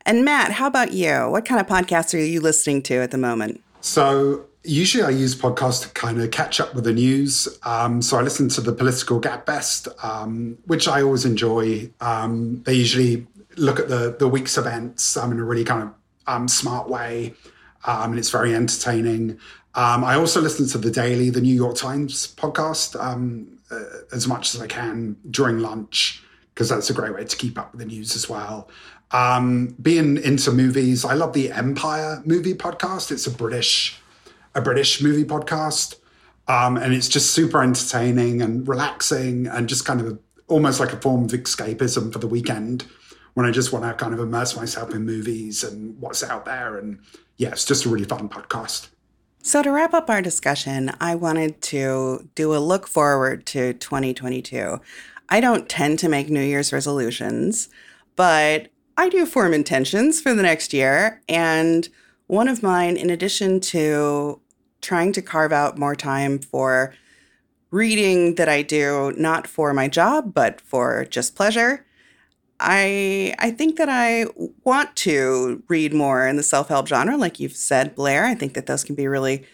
And 0.06 0.24
Matt, 0.26 0.52
how 0.52 0.68
about 0.68 0.94
you? 0.94 1.30
What 1.30 1.46
kind 1.46 1.60
of 1.60 1.68
podcasts 1.68 2.14
are 2.14 2.24
you 2.24 2.40
listening 2.40 2.82
to 2.84 2.96
at 2.96 3.12
the 3.12 3.18
moment? 3.18 3.62
So 3.82 4.46
usually 4.64 5.04
I 5.04 5.10
use 5.10 5.36
podcasts 5.36 5.82
to 5.84 5.90
kind 5.90 6.22
of 6.22 6.32
catch 6.32 6.60
up 6.60 6.74
with 6.74 6.86
the 6.86 6.94
news. 6.94 7.48
Um, 7.64 8.02
so 8.02 8.18
I 8.18 8.22
listen 8.22 8.50
to 8.50 8.62
the 8.62 8.72
Political 8.74 9.22
Gabfest, 9.22 10.04
um, 10.04 10.58
which 10.66 10.88
I 10.88 11.02
always 11.02 11.26
enjoy. 11.26 11.92
Um, 12.02 12.64
they 12.64 12.74
usually 12.74 13.28
look 13.58 13.80
at 13.80 13.88
the 13.88 14.16
the 14.18 14.28
week's 14.28 14.58
events 14.58 15.16
um, 15.18 15.32
in 15.32 15.40
a 15.40 15.44
really 15.44 15.64
kind 15.64 15.84
of 15.84 15.94
um, 16.28 16.48
smart 16.48 16.90
way, 16.90 17.34
um, 17.86 18.12
and 18.12 18.20
it's 18.20 18.30
very 18.30 18.56
entertaining. 18.56 19.40
I 19.76 20.16
also 20.16 20.40
listen 20.40 20.68
to 20.68 20.78
the 20.78 20.92
Daily, 20.92 21.32
the 21.32 21.42
New 21.42 21.56
York 21.56 21.76
Times 21.76 22.34
podcast, 22.36 22.96
uh, 22.96 23.80
as 24.16 24.28
much 24.28 24.54
as 24.54 24.62
I 24.62 24.68
can 24.68 25.18
during 25.30 25.60
lunch 25.60 26.24
because 26.54 26.70
that's 26.70 26.92
a 26.92 26.94
great 26.94 27.14
way 27.16 27.24
to 27.26 27.36
keep 27.36 27.58
up 27.58 27.72
with 27.72 27.80
the 27.80 27.86
news 27.88 28.16
as 28.16 28.30
well. 28.30 28.70
Being 29.82 30.18
into 30.18 30.52
movies, 30.52 31.04
I 31.04 31.16
love 31.16 31.34
the 31.34 31.52
Empire 31.52 32.22
movie 32.26 32.54
podcast. 32.54 33.12
It's 33.12 33.26
a 33.26 33.32
British, 33.32 34.00
a 34.56 34.62
British 34.62 35.02
movie 35.02 35.24
podcast, 35.24 35.96
um, 36.48 36.78
and 36.78 36.94
it's 36.94 37.08
just 37.08 37.32
super 37.32 37.62
entertaining 37.62 38.42
and 38.42 38.68
relaxing, 38.68 39.48
and 39.48 39.68
just 39.70 39.86
kind 39.86 40.02
of 40.02 40.20
almost 40.48 40.80
like 40.80 40.94
a 40.94 40.98
form 41.00 41.26
of 41.26 41.32
escapism 41.32 42.12
for 42.12 42.20
the 42.20 42.28
weekend 42.28 42.86
when 43.34 43.46
I 43.46 43.52
just 43.52 43.72
want 43.74 43.86
to 43.86 43.94
kind 43.94 44.14
of 44.14 44.20
immerse 44.20 44.56
myself 44.56 44.94
in 44.94 45.06
movies 45.06 45.64
and 45.64 46.00
what's 46.00 46.24
out 46.24 46.46
there. 46.46 46.78
And 46.78 47.00
yeah, 47.38 47.50
it's 47.50 47.66
just 47.66 47.86
a 47.86 47.90
really 47.90 48.06
fun 48.06 48.30
podcast. 48.30 48.90
So, 49.42 49.62
to 49.62 49.72
wrap 49.72 49.94
up 49.94 50.10
our 50.10 50.22
discussion, 50.22 50.92
I 51.02 51.16
wanted 51.16 51.62
to 51.64 52.30
do 52.36 52.56
a 52.56 52.60
look 52.60 52.88
forward 52.88 53.46
to 53.48 53.74
2022. 53.74 54.80
I 55.30 55.42
don't 55.42 55.68
tend 55.68 56.00
to 56.00 56.10
make 56.10 56.30
New 56.30 56.42
Year's 56.42 56.72
resolutions, 56.72 57.68
but 58.16 58.70
I 58.96 59.10
do 59.10 59.26
form 59.26 59.54
intentions 59.54 60.22
for 60.22 60.34
the 60.34 60.44
next 60.44 60.74
year. 60.74 61.22
And 61.28 61.90
one 62.28 62.48
of 62.48 62.64
mine, 62.64 62.96
in 62.96 63.10
addition 63.10 63.60
to 63.60 64.40
trying 64.84 65.12
to 65.14 65.22
carve 65.22 65.52
out 65.52 65.78
more 65.80 65.96
time 65.96 66.38
for 66.38 66.94
reading 67.72 68.36
that 68.36 68.48
I 68.48 68.62
do, 68.62 69.14
not 69.18 69.48
for 69.48 69.74
my 69.74 69.88
job, 69.88 70.34
but 70.34 70.62
for 70.62 71.06
just 71.06 71.36
pleasure, 71.36 71.86
I 72.60 73.34
I 73.40 73.52
think 73.52 73.78
that 73.78 73.90
I 73.90 74.28
want 74.64 74.96
to 74.98 75.64
read 75.68 75.94
more 75.94 76.28
in 76.28 76.36
the 76.38 76.44
self-help 76.44 76.88
genre, 76.88 77.18
like 77.18 77.40
you've 77.40 77.56
said, 77.56 77.96
Blair. 77.96 78.26
I 78.26 78.36
think 78.36 78.54
that 78.54 78.68
those 78.68 78.84
can 78.84 78.96
be 78.96 79.08
really 79.08 79.46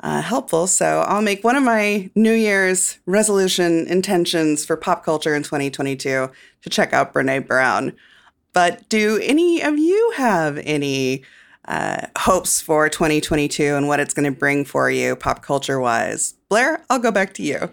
uh, 0.00 0.22
helpful. 0.22 0.66
So 0.66 1.00
I'll 1.00 1.22
make 1.22 1.42
one 1.42 1.56
of 1.56 1.62
my 1.62 2.10
New 2.14 2.32
Year's 2.32 2.98
resolution 3.06 3.86
intentions 3.88 4.64
for 4.64 4.76
pop 4.76 5.04
culture 5.04 5.34
in 5.34 5.42
2022 5.42 6.30
to 6.62 6.70
check 6.70 6.92
out 6.92 7.12
Brene 7.12 7.46
Brown. 7.46 7.94
But 8.52 8.88
do 8.88 9.18
any 9.22 9.60
of 9.60 9.78
you 9.78 10.12
have 10.16 10.58
any 10.58 11.24
uh, 11.68 12.06
hopes 12.16 12.60
for 12.60 12.88
2022 12.88 13.62
and 13.62 13.86
what 13.86 14.00
it's 14.00 14.14
going 14.14 14.24
to 14.24 14.36
bring 14.36 14.64
for 14.64 14.90
you 14.90 15.14
pop 15.14 15.42
culture 15.42 15.78
wise? 15.78 16.34
Blair, 16.48 16.82
I'll 16.90 16.98
go 16.98 17.12
back 17.12 17.34
to 17.34 17.42
you. 17.42 17.70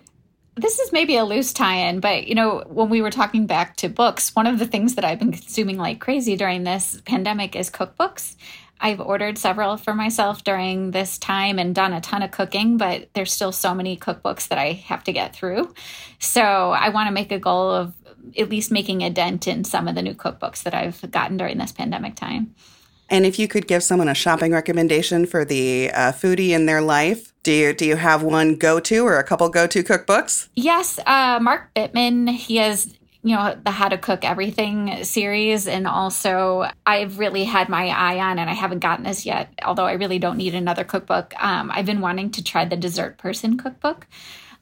This 0.58 0.80
is 0.80 0.92
maybe 0.92 1.18
a 1.18 1.26
loose 1.26 1.52
tie 1.52 1.88
in, 1.90 2.00
but 2.00 2.28
you 2.28 2.36
know, 2.36 2.64
when 2.68 2.90
we 2.90 3.02
were 3.02 3.12
talking 3.12 3.46
back 3.46 3.76
to 3.78 3.90
books, 3.90 4.36
one 4.36 4.48
of 4.48 4.60
the 4.60 4.68
things 4.68 4.96
that 4.96 5.04
I've 5.04 5.20
been 5.20 5.32
consuming 5.32 5.78
like 5.78 6.00
crazy 6.00 6.36
during 6.36 6.64
this 6.64 7.02
pandemic 7.06 7.56
is 7.56 7.70
cookbooks. 7.70 8.36
I've 8.80 9.00
ordered 9.00 9.38
several 9.38 9.78
for 9.78 9.94
myself 9.94 10.44
during 10.44 10.92
this 10.92 11.18
time 11.18 11.60
and 11.60 11.74
done 11.74 11.94
a 11.94 12.02
ton 12.02 12.22
of 12.22 12.32
cooking, 12.32 12.78
but 12.78 13.10
there's 13.14 13.32
still 13.32 13.52
so 13.52 13.74
many 13.74 13.98
cookbooks 13.98 14.50
that 14.50 14.58
I 14.58 14.74
have 14.74 15.04
to 15.06 15.14
get 15.14 15.36
through. 15.36 15.74
So 16.20 16.42
I 16.42 16.90
want 16.90 17.08
to 17.08 17.14
make 17.14 17.32
a 17.32 17.40
goal 17.40 17.72
of 17.72 17.94
at 18.38 18.50
least 18.50 18.72
making 18.72 19.02
a 19.02 19.10
dent 19.10 19.48
in 19.48 19.64
some 19.64 19.88
of 19.88 19.96
the 19.96 20.02
new 20.02 20.14
cookbooks 20.14 20.64
that 20.64 20.74
I've 20.74 21.10
gotten 21.12 21.38
during 21.38 21.58
this 21.58 21.72
pandemic 21.72 22.16
time. 22.16 22.54
And 23.10 23.26
if 23.26 23.38
you 23.38 23.48
could 23.48 23.68
give 23.68 23.84
someone 23.84 24.08
a 24.08 24.16
shopping 24.16 24.52
recommendation 24.52 25.26
for 25.26 25.46
the 25.46 25.92
uh, 25.92 26.12
foodie 26.12 26.50
in 26.50 26.66
their 26.66 26.82
life, 26.82 27.34
do 27.44 27.52
you 27.52 27.74
do 27.74 27.86
you 27.86 27.96
have 27.96 28.24
one 28.24 28.56
go 28.56 28.80
to 28.80 29.06
or 29.06 29.20
a 29.20 29.24
couple 29.24 29.48
go 29.50 29.68
to 29.68 29.84
cookbooks? 29.84 30.50
Yes, 30.56 31.00
uh, 31.06 31.40
Mark 31.42 31.74
Bittman. 31.76 32.30
He 32.30 32.58
has 32.58 32.98
you 33.22 33.36
know 33.36 33.56
the 33.64 33.72
How 33.72 33.90
to 33.90 33.98
Cook 33.98 34.24
Everything 34.24 35.04
series, 35.04 35.68
and 35.68 35.86
also 35.86 36.68
I've 36.86 37.20
really 37.20 37.44
had 37.44 37.70
my 37.70 37.90
eye 37.90 38.20
on, 38.20 38.40
and 38.40 38.50
I 38.50 38.54
haven't 38.54 38.80
gotten 38.80 39.06
this 39.06 39.26
yet. 39.26 39.54
Although 39.64 39.86
I 39.86 39.94
really 39.94 40.18
don't 40.18 40.38
need 40.38 40.56
another 40.56 40.84
cookbook. 40.84 41.34
Um, 41.38 41.70
I've 41.72 41.86
been 41.86 42.02
wanting 42.02 42.32
to 42.32 42.44
try 42.44 42.66
the 42.66 42.78
Dessert 42.78 43.18
Person 43.18 43.58
cookbook 43.58 44.08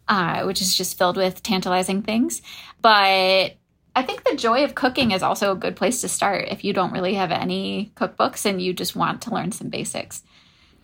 uh, 0.07 0.43
which 0.43 0.61
is 0.61 0.75
just 0.75 0.97
filled 0.97 1.17
with 1.17 1.43
tantalizing 1.43 2.01
things. 2.01 2.41
But 2.81 3.55
I 3.95 4.01
think 4.01 4.23
the 4.23 4.35
joy 4.35 4.63
of 4.63 4.75
cooking 4.75 5.11
is 5.11 5.21
also 5.21 5.51
a 5.51 5.55
good 5.55 5.75
place 5.75 6.01
to 6.01 6.07
start 6.07 6.47
if 6.49 6.63
you 6.63 6.73
don't 6.73 6.93
really 6.93 7.13
have 7.13 7.31
any 7.31 7.91
cookbooks 7.95 8.45
and 8.45 8.61
you 8.61 8.73
just 8.73 8.95
want 8.95 9.21
to 9.23 9.33
learn 9.33 9.51
some 9.51 9.69
basics. 9.69 10.23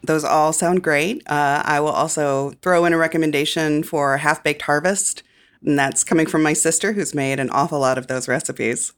Those 0.04 0.24
all 0.24 0.54
sound 0.54 0.84
great. 0.84 1.24
Uh, 1.28 1.62
I 1.66 1.80
will 1.80 1.90
also 1.90 2.52
throw 2.62 2.86
in 2.86 2.94
a 2.94 2.98
recommendation 2.98 3.84
for 3.84 4.18
Half 4.18 4.44
Baked 4.44 4.62
Harvest, 4.62 5.24
and 5.66 5.78
that's 5.78 6.04
coming 6.04 6.28
from 6.28 6.44
my 6.44 6.54
sister 6.54 6.94
who's 6.94 7.16
made 7.16 7.40
an 7.40 7.50
awful 7.50 7.80
lot 7.80 7.98
of 7.98 8.08
those 8.08 8.28
recipes. 8.28 8.94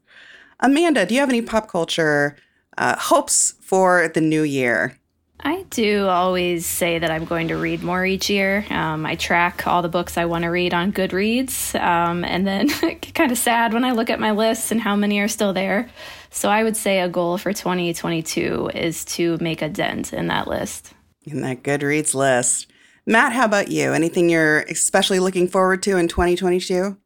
Amanda, 0.60 1.06
do 1.06 1.16
you 1.16 1.20
have 1.22 1.30
any 1.30 1.42
pop 1.42 1.70
culture 1.70 2.36
uh, 2.78 2.98
hopes 2.98 3.56
for 3.62 4.12
the 4.14 4.22
new 4.22 4.44
year? 4.44 5.00
I 5.44 5.64
do 5.70 6.08
always 6.08 6.66
say 6.66 7.00
that 7.00 7.10
I'm 7.10 7.26
going 7.26 7.48
to 7.48 7.56
read 7.56 7.82
more 7.82 8.06
each 8.06 8.30
year. 8.30 8.66
Um, 8.70 9.06
I 9.06 9.16
track 9.16 9.66
all 9.66 9.82
the 9.82 9.90
books 9.90 10.18
I 10.18 10.26
want 10.26 10.44
to 10.44 10.50
read 10.50 10.74
on 10.74 10.94
Goodreads, 10.94 11.80
um, 11.82 12.24
and 12.24 12.46
then 12.46 12.68
get 12.82 13.14
kind 13.14 13.32
of 13.32 13.38
sad 13.38 13.74
when 13.74 13.84
I 13.84 13.92
look 13.92 14.10
at 14.10 14.20
my 14.20 14.32
lists 14.32 14.72
and 14.72 14.80
how 14.80 14.96
many 14.96 15.20
are 15.20 15.28
still 15.28 15.54
there. 15.54 15.90
So 16.30 16.50
I 16.50 16.64
would 16.64 16.78
say 16.78 17.00
a 17.00 17.10
goal 17.10 17.38
for 17.38 17.54
2022 17.54 18.72
is 18.74 19.04
to 19.06 19.38
make 19.42 19.62
a 19.62 19.70
dent 19.70 20.14
in 20.14 20.28
that 20.28 20.48
list. 20.48 20.94
In 21.24 21.42
that 21.42 21.64
Goodreads 21.64 22.14
list. 22.14 22.68
Matt, 23.06 23.34
how 23.34 23.46
about 23.46 23.70
you? 23.70 23.94
Anything 23.94 24.30
you're 24.30 24.60
especially 24.62 25.20
looking 25.20 25.48
forward 25.48 25.82
to 25.84 25.98
in 25.98 26.08
2022? 26.08 26.98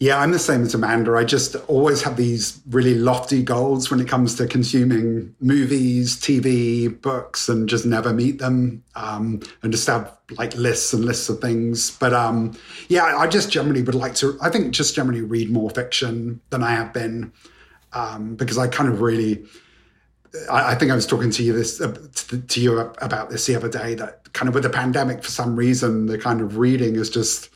Yeah, 0.00 0.18
I'm 0.18 0.32
the 0.32 0.38
same 0.38 0.62
as 0.62 0.74
Amanda. 0.74 1.14
I 1.14 1.24
just 1.24 1.54
always 1.68 2.02
have 2.02 2.16
these 2.16 2.60
really 2.70 2.94
lofty 2.94 3.42
goals 3.42 3.90
when 3.90 4.00
it 4.00 4.08
comes 4.08 4.34
to 4.36 4.46
consuming 4.46 5.34
movies, 5.40 6.16
TV, 6.16 7.00
books, 7.00 7.48
and 7.48 7.68
just 7.68 7.86
never 7.86 8.12
meet 8.12 8.38
them. 8.38 8.82
Um, 8.96 9.40
and 9.62 9.72
just 9.72 9.86
have 9.86 10.16
like 10.36 10.54
lists 10.56 10.92
and 10.92 11.04
lists 11.04 11.28
of 11.28 11.40
things. 11.40 11.90
But 11.98 12.12
um, 12.12 12.56
yeah, 12.88 13.16
I 13.16 13.26
just 13.28 13.50
generally 13.50 13.82
would 13.82 13.94
like 13.94 14.14
to, 14.16 14.36
I 14.42 14.50
think, 14.50 14.72
just 14.72 14.94
generally 14.96 15.20
read 15.20 15.50
more 15.50 15.70
fiction 15.70 16.40
than 16.50 16.62
I 16.62 16.72
have 16.72 16.92
been 16.92 17.32
um, 17.92 18.34
because 18.36 18.58
I 18.58 18.68
kind 18.68 18.88
of 18.88 19.00
really. 19.00 19.44
I, 20.50 20.72
I 20.72 20.74
think 20.74 20.90
I 20.90 20.94
was 20.94 21.06
talking 21.06 21.30
to 21.30 21.42
you 21.42 21.52
this 21.52 21.80
uh, 21.80 21.94
to, 22.14 22.40
to 22.40 22.60
you 22.60 22.80
about 22.80 23.30
this 23.30 23.46
the 23.46 23.54
other 23.54 23.68
day. 23.68 23.94
That 23.94 24.32
kind 24.32 24.48
of 24.48 24.54
with 24.54 24.64
the 24.64 24.70
pandemic, 24.70 25.22
for 25.22 25.30
some 25.30 25.56
reason, 25.56 26.06
the 26.06 26.18
kind 26.18 26.40
of 26.40 26.56
reading 26.58 26.96
is 26.96 27.10
just 27.10 27.50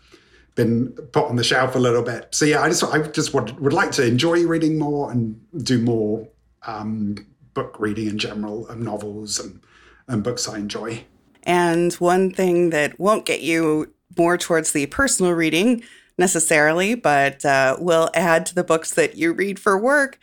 been 0.56 0.88
put 1.12 1.26
on 1.26 1.36
the 1.36 1.44
shelf 1.44 1.76
a 1.76 1.78
little 1.78 2.02
bit. 2.02 2.34
So 2.34 2.44
yeah, 2.44 2.62
I 2.62 2.68
just 2.68 2.82
I 2.82 3.00
just 3.02 3.32
would 3.32 3.60
would 3.60 3.72
like 3.72 3.92
to 3.92 4.04
enjoy 4.04 4.44
reading 4.44 4.78
more 4.78 5.12
and 5.12 5.40
do 5.62 5.80
more 5.80 6.26
um, 6.66 7.26
book 7.54 7.76
reading 7.78 8.08
in 8.08 8.18
general 8.18 8.66
and 8.68 8.82
novels 8.82 9.38
and, 9.38 9.60
and 10.08 10.24
books 10.24 10.48
I 10.48 10.58
enjoy. 10.58 11.04
And 11.44 11.92
one 11.94 12.32
thing 12.32 12.70
that 12.70 12.98
won't 12.98 13.24
get 13.24 13.40
you 13.40 13.94
more 14.18 14.36
towards 14.36 14.72
the 14.72 14.86
personal 14.86 15.32
reading 15.32 15.84
necessarily, 16.18 16.94
but 16.94 17.44
uh, 17.44 17.76
will 17.78 18.10
add 18.14 18.46
to 18.46 18.54
the 18.54 18.64
books 18.64 18.92
that 18.94 19.16
you 19.16 19.32
read 19.32 19.58
for 19.58 19.78
work. 19.78 20.18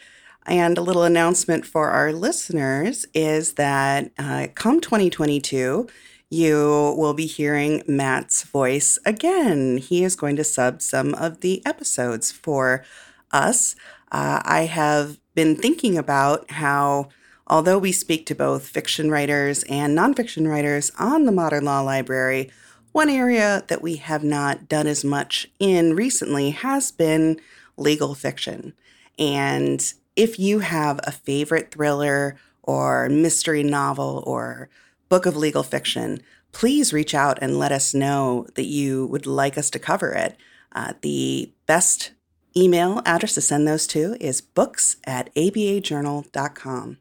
And 0.45 0.77
a 0.77 0.81
little 0.81 1.03
announcement 1.03 1.65
for 1.65 1.89
our 1.89 2.11
listeners 2.11 3.05
is 3.13 3.53
that 3.53 4.11
uh, 4.19 4.47
come 4.53 4.81
2022, 4.81 5.87
you 6.33 6.95
will 6.97 7.13
be 7.13 7.27
hearing 7.27 7.83
Matt's 7.87 8.43
voice 8.43 8.97
again. 9.05 9.77
He 9.77 10.03
is 10.03 10.15
going 10.15 10.35
to 10.37 10.43
sub 10.43 10.81
some 10.81 11.13
of 11.13 11.41
the 11.41 11.63
episodes 11.65 12.31
for 12.31 12.83
us. 13.31 13.75
Uh, 14.11 14.41
I 14.43 14.61
have 14.61 15.19
been 15.35 15.55
thinking 15.55 15.95
about 15.95 16.49
how, 16.51 17.09
although 17.45 17.77
we 17.77 17.91
speak 17.91 18.25
to 18.25 18.35
both 18.35 18.67
fiction 18.67 19.11
writers 19.11 19.63
and 19.69 19.95
nonfiction 19.97 20.47
writers 20.49 20.91
on 20.97 21.25
the 21.25 21.31
Modern 21.31 21.65
Law 21.65 21.81
Library, 21.81 22.51
one 22.91 23.09
area 23.09 23.63
that 23.67 23.83
we 23.83 23.97
have 23.97 24.23
not 24.23 24.67
done 24.67 24.87
as 24.87 25.05
much 25.05 25.47
in 25.59 25.95
recently 25.95 26.49
has 26.49 26.91
been 26.91 27.39
legal 27.77 28.15
fiction. 28.15 28.73
And 29.19 29.93
if 30.15 30.39
you 30.39 30.59
have 30.59 30.99
a 31.03 31.11
favorite 31.11 31.71
thriller 31.71 32.37
or 32.63 33.07
mystery 33.09 33.61
novel 33.61 34.23
or 34.25 34.69
book 35.13 35.27
of 35.27 35.37
legal 35.37 35.61
fiction, 35.61 36.19
please 36.53 36.91
reach 36.91 37.13
out 37.13 37.37
and 37.39 37.59
let 37.59 37.71
us 37.71 37.93
know 37.93 38.47
that 38.55 38.65
you 38.65 39.05
would 39.05 39.27
like 39.27 39.59
us 39.59 39.69
to 39.69 39.77
cover 39.77 40.11
it. 40.11 40.35
Uh, 40.71 40.93
the 41.01 41.53
best 41.67 42.13
email 42.57 42.99
address 43.05 43.35
to 43.35 43.41
send 43.41 43.67
those 43.67 43.85
to 43.85 44.17
is 44.19 44.41
books 44.41 44.95
at 45.03 45.31
abajournal.com. 45.35 46.97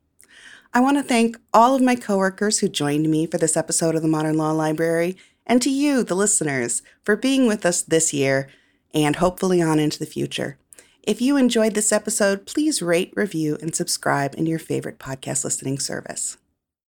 I 0.74 0.80
want 0.80 0.98
to 0.98 1.02
thank 1.02 1.38
all 1.54 1.74
of 1.74 1.80
my 1.80 1.94
coworkers 1.94 2.58
who 2.58 2.68
joined 2.68 3.08
me 3.08 3.26
for 3.26 3.38
this 3.38 3.56
episode 3.56 3.94
of 3.94 4.02
the 4.02 4.08
Modern 4.08 4.36
Law 4.36 4.52
Library, 4.52 5.16
and 5.46 5.62
to 5.62 5.70
you, 5.70 6.02
the 6.02 6.14
listeners, 6.14 6.82
for 7.02 7.16
being 7.16 7.46
with 7.46 7.64
us 7.64 7.80
this 7.80 8.12
year 8.12 8.50
and 8.92 9.16
hopefully 9.16 9.62
on 9.62 9.78
into 9.78 9.98
the 9.98 10.04
future. 10.04 10.58
If 11.02 11.22
you 11.22 11.38
enjoyed 11.38 11.72
this 11.72 11.92
episode, 11.92 12.44
please 12.44 12.82
rate, 12.82 13.14
review, 13.16 13.56
and 13.62 13.74
subscribe 13.74 14.34
in 14.36 14.44
your 14.44 14.58
favorite 14.58 14.98
podcast 14.98 15.44
listening 15.44 15.78
service. 15.78 16.36